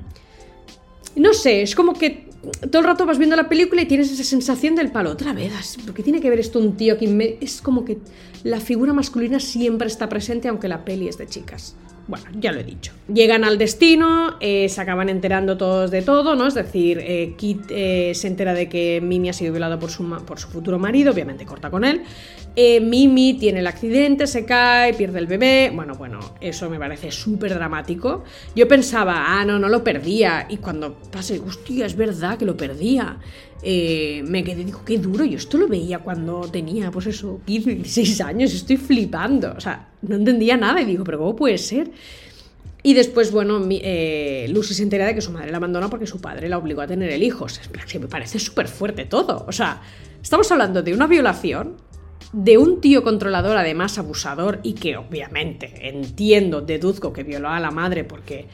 no 1.17 1.33
sé, 1.33 1.63
es 1.63 1.75
como 1.75 1.95
que 1.95 2.29
todo 2.71 2.81
el 2.81 2.85
rato 2.87 3.07
vas 3.07 3.19
viendo 3.19 3.37
la 3.37 3.49
película 3.49 3.83
y 3.83 3.87
tienes 3.87 4.11
esa 4.13 4.25
sensación 4.25 4.75
del 4.75 4.91
palo. 4.91 5.11
Otra 5.11 5.33
vez, 5.33 5.79
porque 5.85 6.03
tiene 6.03 6.21
que 6.21 6.31
ver 6.31 6.41
esto 6.41 6.59
un 6.59 6.77
tío 6.77 6.99
que 6.99 7.39
es 7.41 7.63
como 7.63 7.85
que 7.85 7.99
la 8.43 8.61
figura 8.61 8.93
masculina 8.93 9.41
siempre 9.41 9.87
está 9.87 10.09
presente, 10.09 10.49
aunque 10.49 10.69
la 10.69 10.85
peli 10.85 11.09
es 11.09 11.17
de 11.17 11.27
chicas. 11.27 11.77
Bueno, 12.07 12.27
ya 12.39 12.53
lo 12.53 12.61
he 12.61 12.65
dicho. 12.65 12.93
Llegan 13.13 13.45
al 13.45 13.57
destino, 13.57 14.37
eh, 14.41 14.69
se 14.69 14.81
acaban 14.81 15.09
enterando 15.09 15.57
todos 15.57 15.91
de 15.91 16.03
todo, 16.03 16.35
¿no? 16.35 16.47
Es 16.47 16.55
decir, 16.55 16.99
eh, 17.01 17.35
Kit 17.37 17.63
eh, 17.71 18.13
se 18.15 18.29
entera 18.29 18.53
de 18.53 18.69
que 18.69 19.01
Mimi 19.03 19.31
ha 19.31 19.33
sido 19.33 19.53
violado 19.53 19.79
por 19.79 19.91
su, 19.91 20.05
por 20.27 20.39
su 20.39 20.49
futuro 20.49 20.79
marido, 20.79 21.13
obviamente 21.13 21.47
corta 21.47 21.71
con 21.71 21.85
él. 21.85 22.03
Mimi 22.57 23.35
tiene 23.35 23.61
el 23.61 23.67
accidente, 23.67 24.27
se 24.27 24.45
cae, 24.45 24.95
pierde 24.95 25.19
el 25.19 25.27
bebé. 25.27 25.73
Bueno, 25.75 25.95
bueno, 25.95 26.21
eso 26.41 26.71
me 26.71 26.79
parece 26.79 27.11
súper 27.11 27.55
dramático. 27.55 28.25
Yo 28.55 28.69
pensaba, 28.69 29.41
ah, 29.41 29.45
no, 29.45 29.59
no 29.59 29.69
lo 29.69 29.83
perdía. 29.83 30.47
Y 30.49 30.59
cuando 30.59 30.95
pase, 30.95 31.41
hostia, 31.41 31.87
es 31.87 31.97
verdad 31.97 32.39
que 32.39 32.45
lo 32.45 32.57
perdía. 32.57 33.19
me 33.63 34.45
quedé, 34.45 34.65
digo, 34.65 34.83
qué 34.85 34.99
duro. 34.99 35.25
Yo 35.25 35.39
esto 35.39 35.59
lo 35.59 35.67
veía 35.67 35.99
cuando 35.99 36.43
tenía, 36.43 36.91
pues 36.91 37.07
eso, 37.07 37.41
15, 37.45 37.75
16 37.75 38.21
años. 38.21 38.55
Estoy 38.55 38.77
flipando. 38.77 39.55
O 39.57 39.61
sea, 39.61 39.89
no 40.03 40.15
entendía 40.15 40.57
nada 40.57 40.81
y 40.81 40.85
digo, 40.85 41.03
pero 41.03 41.19
¿cómo 41.19 41.35
puede 41.35 41.59
ser? 41.59 41.91
Y 42.87 42.93
después, 42.93 43.33
bueno, 43.33 43.67
eh, 43.71 44.47
Lucy 44.51 44.75
se 44.75 44.83
entera 44.83 45.07
de 45.07 45.15
que 45.15 45.23
su 45.23 45.33
madre 45.33 45.51
la 45.51 45.57
abandona 45.57 45.89
porque 45.89 46.07
su 46.07 46.21
padre 46.21 46.51
la 46.51 46.59
obligó 46.59 46.83
a 46.83 46.87
tener 46.87 47.11
el 47.11 47.23
hijo. 47.23 47.47
Es 47.47 47.59
que 47.91 47.99
me 47.99 48.09
parece 48.09 48.39
súper 48.39 48.69
fuerte 48.69 49.07
todo. 49.07 49.47
O 49.49 49.53
sea, 49.53 49.81
estamos 50.23 50.53
hablando 50.53 50.83
de 50.83 50.93
una 50.93 51.07
violación, 51.07 51.77
de 52.35 52.59
un 52.59 52.81
tío 52.81 53.05
controlador, 53.05 53.57
además 53.57 53.97
abusador, 53.97 54.59
y 54.65 54.73
que 54.73 54.97
obviamente 54.97 55.89
entiendo, 55.89 56.61
deduzco 56.61 57.13
que 57.13 57.23
violó 57.23 57.49
a 57.49 57.61
la 57.61 57.71
madre 57.71 58.05
porque. 58.05 58.47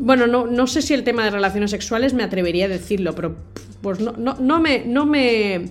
Bueno, 0.00 0.26
no, 0.26 0.46
no 0.46 0.66
sé 0.66 0.82
si 0.82 0.92
el 0.92 1.04
tema 1.04 1.24
de 1.24 1.30
relaciones 1.30 1.70
sexuales 1.70 2.14
me 2.14 2.24
atrevería 2.24 2.64
a 2.64 2.68
decirlo, 2.68 3.14
pero 3.14 3.36
pues 3.82 4.00
no, 4.00 4.12
no, 4.12 4.36
no 4.40 4.60
me. 4.60 4.84
No 4.84 5.04
me 5.04 5.66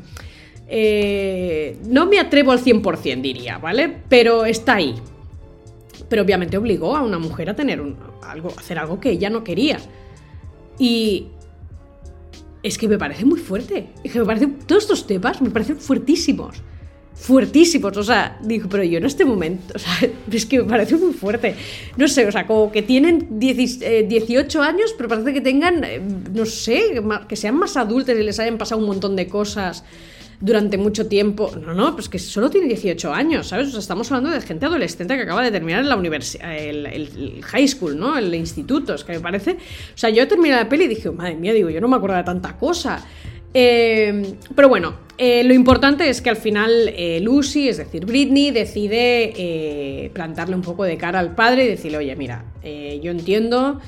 eh, 0.68 1.78
no 1.88 2.06
me 2.06 2.20
atrevo 2.20 2.52
al 2.52 2.64
100%, 2.64 3.22
diría, 3.22 3.58
¿vale? 3.58 3.94
Pero 4.08 4.46
está 4.46 4.76
ahí, 4.76 4.96
pero 6.10 6.22
obviamente 6.22 6.58
obligó 6.58 6.96
a 6.96 7.02
una 7.02 7.20
mujer 7.20 7.50
a 7.50 7.56
tener 7.56 7.82
algo, 8.22 8.54
hacer 8.58 8.80
algo 8.80 9.00
que 9.00 9.10
ella 9.10 9.30
no 9.30 9.44
quería. 9.44 9.80
Y 10.80 11.28
es 12.62 12.78
que 12.78 12.88
me 12.88 12.98
parece 12.98 13.26
muy 13.26 13.40
fuerte. 13.40 13.90
Es 14.04 14.14
que 14.14 14.20
me 14.20 14.26
parece, 14.26 14.48
todos 14.48 14.84
estos 14.84 15.06
temas 15.06 15.42
me 15.42 15.50
parecen 15.50 15.78
fuertísimos. 15.78 16.62
Fuertísimos. 17.16 17.96
O 17.96 18.04
sea, 18.04 18.38
digo, 18.42 18.68
pero 18.70 18.84
yo 18.84 18.98
en 18.98 19.06
este 19.06 19.24
momento, 19.24 19.74
o 19.76 19.80
sea, 19.80 19.94
es 20.32 20.46
que 20.46 20.60
me 20.60 20.66
parece 20.66 20.96
muy 20.96 21.14
fuerte. 21.14 21.56
No 21.98 22.08
sé, 22.08 22.26
o 22.28 22.32
sea, 22.32 22.46
como 22.46 22.72
que 22.72 22.82
tienen 22.82 23.40
18 23.40 23.84
eh, 23.84 24.66
años, 24.66 24.94
pero 24.98 25.10
parece 25.10 25.34
que 25.34 25.42
tengan, 25.42 25.84
eh, 25.84 26.02
no 26.34 26.46
sé, 26.46 27.02
que 27.28 27.36
sean 27.36 27.56
más 27.56 27.78
adultos 27.78 28.16
y 28.18 28.24
les 28.24 28.40
hayan 28.40 28.58
pasado 28.58 28.82
un 28.82 28.88
montón 28.88 29.16
de 29.16 29.28
cosas 29.28 29.84
durante 30.44 30.78
mucho 30.78 31.08
tiempo. 31.08 31.52
No, 31.56 31.74
no, 31.74 31.96
pues 31.96 32.10
que 32.10 32.20
solo 32.20 32.50
tiene 32.50 32.68
18 32.68 33.14
años, 33.14 33.48
¿sabes? 33.48 33.70
O 33.70 33.72
sea, 33.72 33.80
estamos 33.80 34.12
hablando 34.12 34.30
de 34.30 34.42
gente 34.42 34.66
adolescente 34.66 35.16
que 35.16 35.22
acaba 35.22 35.42
de 35.42 35.52
terminar 35.52 35.86
la 35.86 35.96
universidad, 35.96 36.58
el, 36.58 37.42
high 37.44 37.68
school, 37.68 37.98
¿no? 37.98 38.18
El 38.18 38.36
instituto, 38.36 38.94
es 38.94 39.06
que 39.06 39.14
me 39.14 39.20
parece. 39.22 39.52
O 39.52 39.98
sea, 39.98 40.10
yo 40.10 40.28
terminé 40.28 40.56
la 40.56 40.68
peli 40.68 40.84
y 40.84 40.88
dije, 40.90 41.10
madre 41.12 41.36
mía, 41.36 41.54
digo, 41.54 41.70
yo 41.70 41.80
no 41.80 41.88
me 41.88 41.96
acuerdo 41.96 42.18
de 42.18 42.24
tanta 42.24 42.58
cosa. 42.58 43.06
Eh, 43.54 44.36
pero 44.54 44.68
bueno, 44.68 44.96
eh, 45.18 45.44
lo 45.44 45.54
importante 45.54 46.10
es 46.10 46.22
que 46.22 46.30
al 46.30 46.38
final 46.38 46.90
eh, 46.96 47.20
Lucy, 47.22 47.70
es 47.70 47.78
decir, 47.78 48.06
Britney, 48.06 48.52
decide 48.52 50.12
plantarle 50.14 50.56
un 50.56 50.62
poco 50.62 50.84
de 50.84 50.98
cara 50.98 51.20
al 51.20 51.36
padre 51.36 51.66
y 51.66 51.68
decirle, 51.68 51.98
oye, 51.98 52.16
mira, 52.16 52.46
yo 52.64 53.12
entiendo 53.12 53.80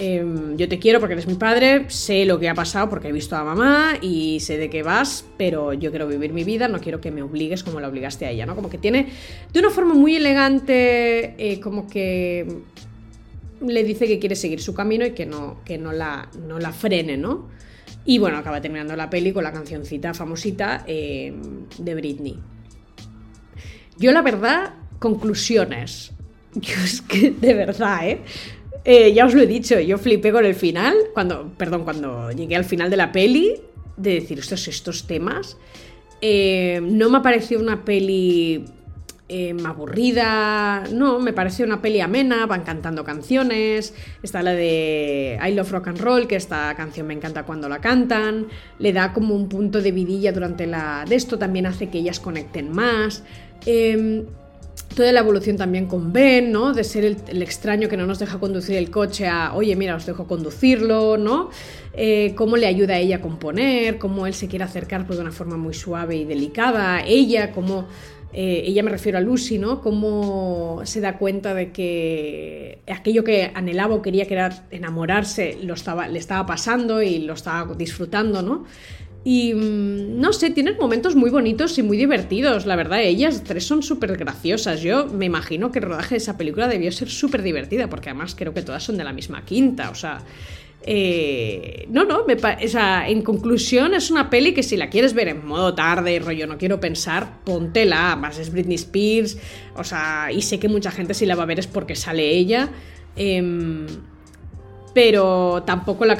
Em, 0.00 0.56
yo 0.56 0.68
te 0.68 0.78
quiero 0.78 1.00
porque 1.00 1.14
eres 1.14 1.26
mi 1.26 1.34
padre, 1.34 1.90
sé 1.90 2.24
lo 2.24 2.38
que 2.38 2.48
ha 2.48 2.54
pasado 2.54 2.88
porque 2.88 3.08
he 3.08 3.12
visto 3.12 3.34
a 3.34 3.42
mamá 3.42 3.94
y 4.00 4.38
sé 4.38 4.56
de 4.56 4.70
qué 4.70 4.84
vas, 4.84 5.24
pero 5.36 5.72
yo 5.72 5.90
quiero 5.90 6.06
vivir 6.06 6.32
mi 6.32 6.44
vida, 6.44 6.68
no 6.68 6.80
quiero 6.80 7.00
que 7.00 7.10
me 7.10 7.20
obligues 7.20 7.64
como 7.64 7.80
la 7.80 7.88
obligaste 7.88 8.24
a 8.24 8.30
ella, 8.30 8.46
¿no? 8.46 8.54
Como 8.54 8.70
que 8.70 8.78
tiene 8.78 9.08
de 9.52 9.58
una 9.58 9.70
forma 9.70 9.94
muy 9.94 10.14
elegante, 10.14 11.34
eh, 11.36 11.58
como 11.58 11.88
que 11.88 12.46
le 13.60 13.82
dice 13.82 14.06
que 14.06 14.20
quiere 14.20 14.36
seguir 14.36 14.60
su 14.60 14.72
camino 14.72 15.04
y 15.04 15.10
que 15.10 15.26
no, 15.26 15.56
que 15.64 15.78
no, 15.78 15.90
la, 15.90 16.30
no 16.46 16.60
la 16.60 16.70
frene, 16.70 17.16
¿no? 17.16 17.48
Y 18.08 18.16
bueno, 18.16 18.38
acaba 18.38 18.58
terminando 18.62 18.96
la 18.96 19.10
peli 19.10 19.32
con 19.34 19.44
la 19.44 19.52
cancioncita 19.52 20.14
famosita 20.14 20.82
em, 20.86 21.66
de 21.76 21.94
Britney. 21.94 22.38
Yo 23.98 24.12
la 24.12 24.22
verdad, 24.22 24.76
conclusiones. 24.98 26.12
Yo 26.54 26.72
es 26.82 27.02
que 27.02 27.32
de 27.32 27.52
verdad, 27.52 28.08
¿eh? 28.08 28.22
Eh, 28.86 29.12
ya 29.12 29.26
os 29.26 29.34
lo 29.34 29.42
he 29.42 29.46
dicho, 29.46 29.78
yo 29.78 29.98
flipé 29.98 30.32
con 30.32 30.46
el 30.46 30.54
final, 30.54 30.94
cuando, 31.12 31.52
perdón, 31.58 31.84
cuando 31.84 32.30
llegué 32.30 32.56
al 32.56 32.64
final 32.64 32.88
de 32.88 32.96
la 32.96 33.12
peli, 33.12 33.56
de 33.98 34.14
decir, 34.14 34.38
estos, 34.38 34.66
estos 34.68 35.06
temas. 35.06 35.58
Eh, 36.22 36.80
no 36.82 37.10
me 37.10 37.18
ha 37.18 37.22
parecido 37.22 37.60
una 37.60 37.84
peli 37.84 38.64
eh, 39.28 39.54
aburrida, 39.64 40.84
no, 40.92 41.18
me 41.18 41.32
pareció 41.32 41.66
una 41.66 41.82
peli 41.82 42.00
amena, 42.00 42.46
van 42.46 42.62
cantando 42.62 43.04
canciones, 43.04 43.94
está 44.22 44.42
la 44.42 44.52
de 44.52 45.38
I 45.46 45.54
Love 45.54 45.70
Rock 45.72 45.88
and 45.88 46.00
Roll, 46.00 46.26
que 46.26 46.36
esta 46.36 46.74
canción 46.74 47.06
me 47.06 47.14
encanta 47.14 47.44
cuando 47.44 47.68
la 47.68 47.80
cantan, 47.80 48.46
le 48.78 48.92
da 48.92 49.12
como 49.12 49.34
un 49.34 49.48
punto 49.48 49.82
de 49.82 49.92
vidilla 49.92 50.32
durante 50.32 50.66
la... 50.66 51.04
de 51.06 51.16
esto 51.16 51.38
también 51.38 51.66
hace 51.66 51.90
que 51.90 51.98
ellas 51.98 52.20
conecten 52.20 52.72
más. 52.72 53.22
Em, 53.66 54.24
toda 54.82 55.12
la 55.12 55.20
evolución 55.20 55.56
también 55.56 55.86
con 55.86 56.12
Ben, 56.12 56.52
¿no? 56.52 56.72
De 56.72 56.84
ser 56.84 57.04
el, 57.04 57.42
extraño 57.42 57.88
que 57.88 57.96
no 57.96 58.06
nos 58.06 58.18
deja 58.18 58.38
conducir 58.38 58.76
el 58.76 58.90
coche 58.90 59.26
a, 59.26 59.54
oye, 59.54 59.74
mira, 59.76 59.96
os 59.96 60.06
dejo 60.06 60.26
conducirlo, 60.26 61.16
¿no? 61.16 61.50
Eh, 61.94 62.34
cómo 62.36 62.56
le 62.56 62.66
ayuda 62.66 62.94
a 62.94 62.98
ella 62.98 63.16
a 63.16 63.20
componer, 63.20 63.98
cómo 63.98 64.26
él 64.26 64.34
se 64.34 64.48
quiere 64.48 64.64
acercar 64.64 65.06
pues, 65.06 65.18
de 65.18 65.22
una 65.22 65.32
forma 65.32 65.56
muy 65.56 65.74
suave 65.74 66.16
y 66.16 66.24
delicada, 66.24 67.02
ella, 67.04 67.52
cómo... 67.52 67.86
Eh, 68.30 68.64
ella 68.66 68.82
me 68.82 68.90
refiero 68.90 69.16
a 69.16 69.22
Lucy, 69.22 69.56
¿no? 69.56 69.80
Cómo 69.80 70.82
se 70.84 71.00
da 71.00 71.16
cuenta 71.16 71.54
de 71.54 71.72
que 71.72 72.80
aquello 72.86 73.24
que 73.24 73.50
anhelaba 73.54 73.94
o 73.94 74.02
quería 74.02 74.26
que 74.26 74.34
era 74.34 74.66
enamorarse, 74.70 75.56
lo 75.62 75.72
estaba, 75.72 76.08
le 76.08 76.18
estaba 76.18 76.44
pasando 76.44 77.00
y 77.00 77.20
lo 77.20 77.32
estaba 77.32 77.74
disfrutando, 77.74 78.42
¿no? 78.42 78.66
Y 79.30 79.52
mm, 79.52 80.18
no 80.18 80.32
sé, 80.32 80.48
tienen 80.48 80.78
momentos 80.80 81.14
muy 81.14 81.28
bonitos 81.28 81.76
y 81.76 81.82
muy 81.82 81.98
divertidos, 81.98 82.64
la 82.64 82.76
verdad. 82.76 83.02
Ellas 83.02 83.44
tres 83.44 83.66
son 83.66 83.82
súper 83.82 84.16
graciosas. 84.16 84.80
Yo 84.80 85.04
me 85.06 85.26
imagino 85.26 85.70
que 85.70 85.80
el 85.80 85.84
rodaje 85.84 86.14
de 86.14 86.16
esa 86.16 86.38
película 86.38 86.66
debió 86.66 86.90
ser 86.90 87.10
súper 87.10 87.42
divertida, 87.42 87.90
porque 87.90 88.08
además 88.08 88.34
creo 88.34 88.54
que 88.54 88.62
todas 88.62 88.82
son 88.82 88.96
de 88.96 89.04
la 89.04 89.12
misma 89.12 89.44
quinta. 89.44 89.90
O 89.90 89.94
sea, 89.94 90.22
eh, 90.82 91.86
no, 91.90 92.06
no, 92.06 92.24
me 92.24 92.36
o 92.36 92.68
sea, 92.68 93.06
en 93.06 93.20
conclusión 93.20 93.92
es 93.92 94.10
una 94.10 94.30
peli 94.30 94.54
que 94.54 94.62
si 94.62 94.78
la 94.78 94.88
quieres 94.88 95.12
ver 95.12 95.28
en 95.28 95.46
modo 95.46 95.74
tarde, 95.74 96.18
rollo, 96.20 96.46
no 96.46 96.56
quiero 96.56 96.80
pensar, 96.80 97.44
póntela. 97.44 98.16
Más 98.16 98.38
es 98.38 98.50
Britney 98.50 98.76
Spears, 98.76 99.36
o 99.76 99.84
sea, 99.84 100.32
y 100.32 100.40
sé 100.40 100.58
que 100.58 100.68
mucha 100.68 100.90
gente 100.90 101.12
si 101.12 101.26
la 101.26 101.34
va 101.34 101.42
a 101.42 101.46
ver 101.46 101.58
es 101.58 101.66
porque 101.66 101.96
sale 101.96 102.30
ella. 102.30 102.70
Eh, 103.14 103.86
pero 104.94 105.62
tampoco 105.64 106.04
la, 106.04 106.14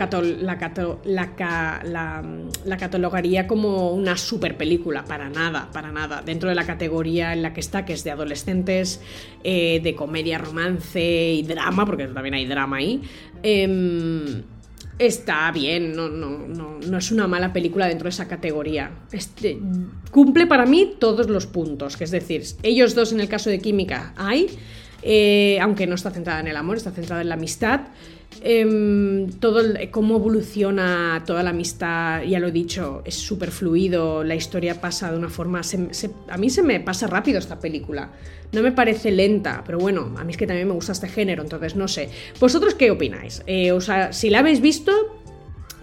la, 1.05 2.77
catalogaría 2.79 3.47
como 3.47 3.91
una 3.93 4.17
super 4.17 4.57
película, 4.57 5.05
para 5.05 5.29
nada, 5.29 5.69
para 5.73 5.91
nada. 5.91 6.23
Dentro 6.25 6.49
de 6.49 6.55
la 6.55 6.65
categoría 6.65 7.33
en 7.33 7.43
la 7.43 7.53
que 7.53 7.61
está, 7.61 7.85
que 7.85 7.95
es 7.95 8.05
de 8.05 8.11
adolescentes, 8.11 9.01
eh, 9.43 9.81
de 9.83 9.95
comedia, 9.95 10.39
romance 10.39 11.33
y 11.33 11.43
drama, 11.43 11.87
porque 11.87 12.07
también 12.07 12.35
hay 12.35 12.47
drama 12.47 12.77
ahí. 12.77 13.03
Em, 13.43 14.43
está 14.99 15.51
bien, 15.53 15.95
no, 15.95 16.09
no, 16.09 16.39
no, 16.39 16.99
es 16.99 17.11
una 17.11 17.27
mala 17.27 17.53
película 17.53 17.87
dentro 17.87 18.05
de 18.05 18.11
esa 18.11 18.29
categoría. 18.29 18.91
Este, 19.13 19.59
cumple 20.11 20.47
para 20.47 20.67
mí 20.67 20.95
todos 20.99 21.29
los 21.29 21.47
puntos, 21.47 21.97
que 21.97 22.05
es 22.05 22.11
decir, 22.11 22.43
ellos 22.63 22.95
dos 22.95 23.13
en 23.13 23.21
el 23.21 23.29
caso 23.29 23.49
de 23.51 23.61
Química 23.61 24.13
hay, 24.17 24.49
eh, 25.03 25.59
aunque 25.61 25.87
no 25.87 25.95
está 25.95 26.11
centrada 26.11 26.41
en 26.41 26.49
el 26.49 26.57
amor, 26.57 26.77
está 26.77 26.91
centrada 26.91 27.23
en 27.23 27.29
la 27.29 27.37
amistad. 27.37 27.81
Em, 28.43 29.31
todo 29.41 29.63
cómo 29.91 30.17
evoluciona 30.17 31.23
toda 31.27 31.43
la 31.43 31.51
amistad, 31.51 32.23
ya 32.23 32.39
lo 32.39 32.49
he 32.49 32.53
dicho, 32.53 33.03
es 33.05 33.15
súper 33.15 33.51
fluido, 33.51 34.25
la 34.25 34.35
historia 34.35 34.81
pasa 34.81 35.11
de 35.11 35.19
una 35.19 35.29
forma... 35.29 35.61
a 36.29 36.37
mí 36.37 36.51
se 36.51 36.63
me 36.63 36.81
pasa 36.81 37.07
rápido 37.07 37.39
esta 37.39 37.59
película. 37.59 38.11
No 38.51 38.63
me 38.63 38.73
parece 38.73 39.11
lenta, 39.11 39.63
pero 39.67 39.79
bueno, 39.79 40.15
a 40.17 40.25
mí 40.25 40.33
es 40.33 40.39
que 40.39 40.47
también 40.47 40.69
me 40.69 40.75
gusta 40.75 40.93
este 40.93 41.09
género, 41.09 41.43
entonces 41.43 41.77
no 41.77 41.87
sé. 41.87 42.09
¿Vosotros 42.41 42.75
qué 42.75 42.91
opináis? 42.91 43.43
Eh, 43.47 43.73
o 43.73 43.81
sea, 43.81 44.13
si 44.13 44.31
la 44.31 44.39
habéis 44.39 44.61
visto, 44.61 45.18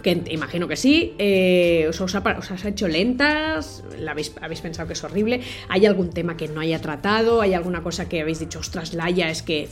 que 0.06 0.22
imagino 0.30 0.68
que 0.68 0.76
sí, 0.76 1.15
eh, 1.18 1.89
os, 1.89 2.15
ha, 2.15 2.70
hecho 2.70 2.88
lentas, 2.88 3.84
¿La 3.98 4.12
habéis, 4.12 4.30
pensado 4.62 4.86
que 4.86 4.94
es 4.94 5.04
horrible, 5.04 5.41
hay 5.68 5.88
algún 5.88 6.12
tema 6.12 6.38
que 6.38 6.48
no 6.48 6.60
haya 6.62 6.80
tratado, 6.80 7.41
hay 7.41 7.56
alguna 7.56 7.82
cosa 7.82 8.08
que 8.08 8.22
habéis 8.22 8.38
dicho, 8.38 8.60
ostras, 8.60 8.94
Laia, 8.94 9.32
es 9.32 9.41
que 9.41 9.68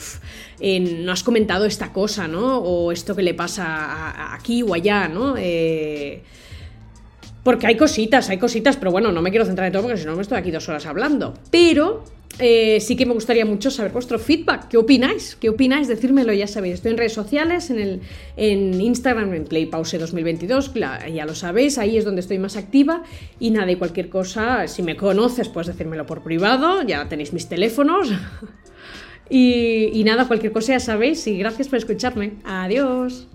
no 1.03 1.11
has 1.11 1.21
comentado 1.21 1.65
esta 1.65 1.93
cosa, 1.93 2.27
¿no? 2.27 2.57
O 2.57 2.91
esto 2.91 3.15
que 3.15 3.21
le 3.21 3.35
pasa 3.35 4.33
aquí 4.33 4.63
o 4.63 4.73
allá, 4.73 5.07
¿no? 5.07 5.35
Eh, 5.37 6.23
porque 7.43 7.67
hay 7.67 7.75
cositas, 7.75 8.29
hay 8.29 8.37
cositas, 8.37 8.77
pero 8.77 8.91
bueno, 8.91 9.11
no 9.11 9.21
me 9.21 9.29
quiero 9.29 9.45
centrar 9.45 9.67
en 9.67 9.73
todo 9.73 9.83
porque 9.83 9.97
si 9.97 10.05
no 10.05 10.15
me 10.15 10.21
estoy 10.21 10.37
aquí 10.37 10.51
dos 10.51 10.67
horas 10.69 10.85
hablando. 10.85 11.33
Pero 11.51 12.03
eh, 12.39 12.79
sí 12.79 12.95
que 12.95 13.05
me 13.05 13.13
gustaría 13.13 13.45
mucho 13.45 13.69
saber 13.69 13.91
vuestro 13.91 14.17
feedback. 14.17 14.69
¿Qué 14.69 14.77
opináis? 14.77 15.35
¿Qué 15.35 15.49
opináis? 15.49 15.87
Decírmelo, 15.87 16.33
ya 16.33 16.47
sabéis. 16.47 16.75
Estoy 16.75 16.91
en 16.91 16.97
redes 16.97 17.13
sociales, 17.13 17.69
en, 17.69 17.79
el, 17.79 18.01
en 18.37 18.79
Instagram, 18.79 19.33
en 19.33 19.45
PlayPause2022, 19.45 21.13
ya 21.13 21.25
lo 21.25 21.35
sabéis, 21.35 21.77
ahí 21.77 21.97
es 21.97 22.05
donde 22.05 22.21
estoy 22.21 22.39
más 22.39 22.55
activa. 22.55 23.03
Y 23.39 23.51
nada, 23.51 23.71
y 23.71 23.75
cualquier 23.75 24.09
cosa, 24.09 24.67
si 24.67 24.81
me 24.81 24.95
conoces, 24.95 25.49
puedes 25.49 25.67
decírmelo 25.67 26.05
por 26.05 26.23
privado, 26.23 26.81
ya 26.81 27.07
tenéis 27.09 27.33
mis 27.33 27.47
teléfonos. 27.47 28.11
Y, 29.29 29.89
y 29.93 30.03
nada, 30.03 30.27
cualquier 30.27 30.51
cosa 30.51 30.73
ya 30.73 30.79
sabéis 30.79 31.25
y 31.27 31.37
gracias 31.37 31.69
por 31.69 31.77
escucharme. 31.77 32.33
Adiós. 32.43 33.27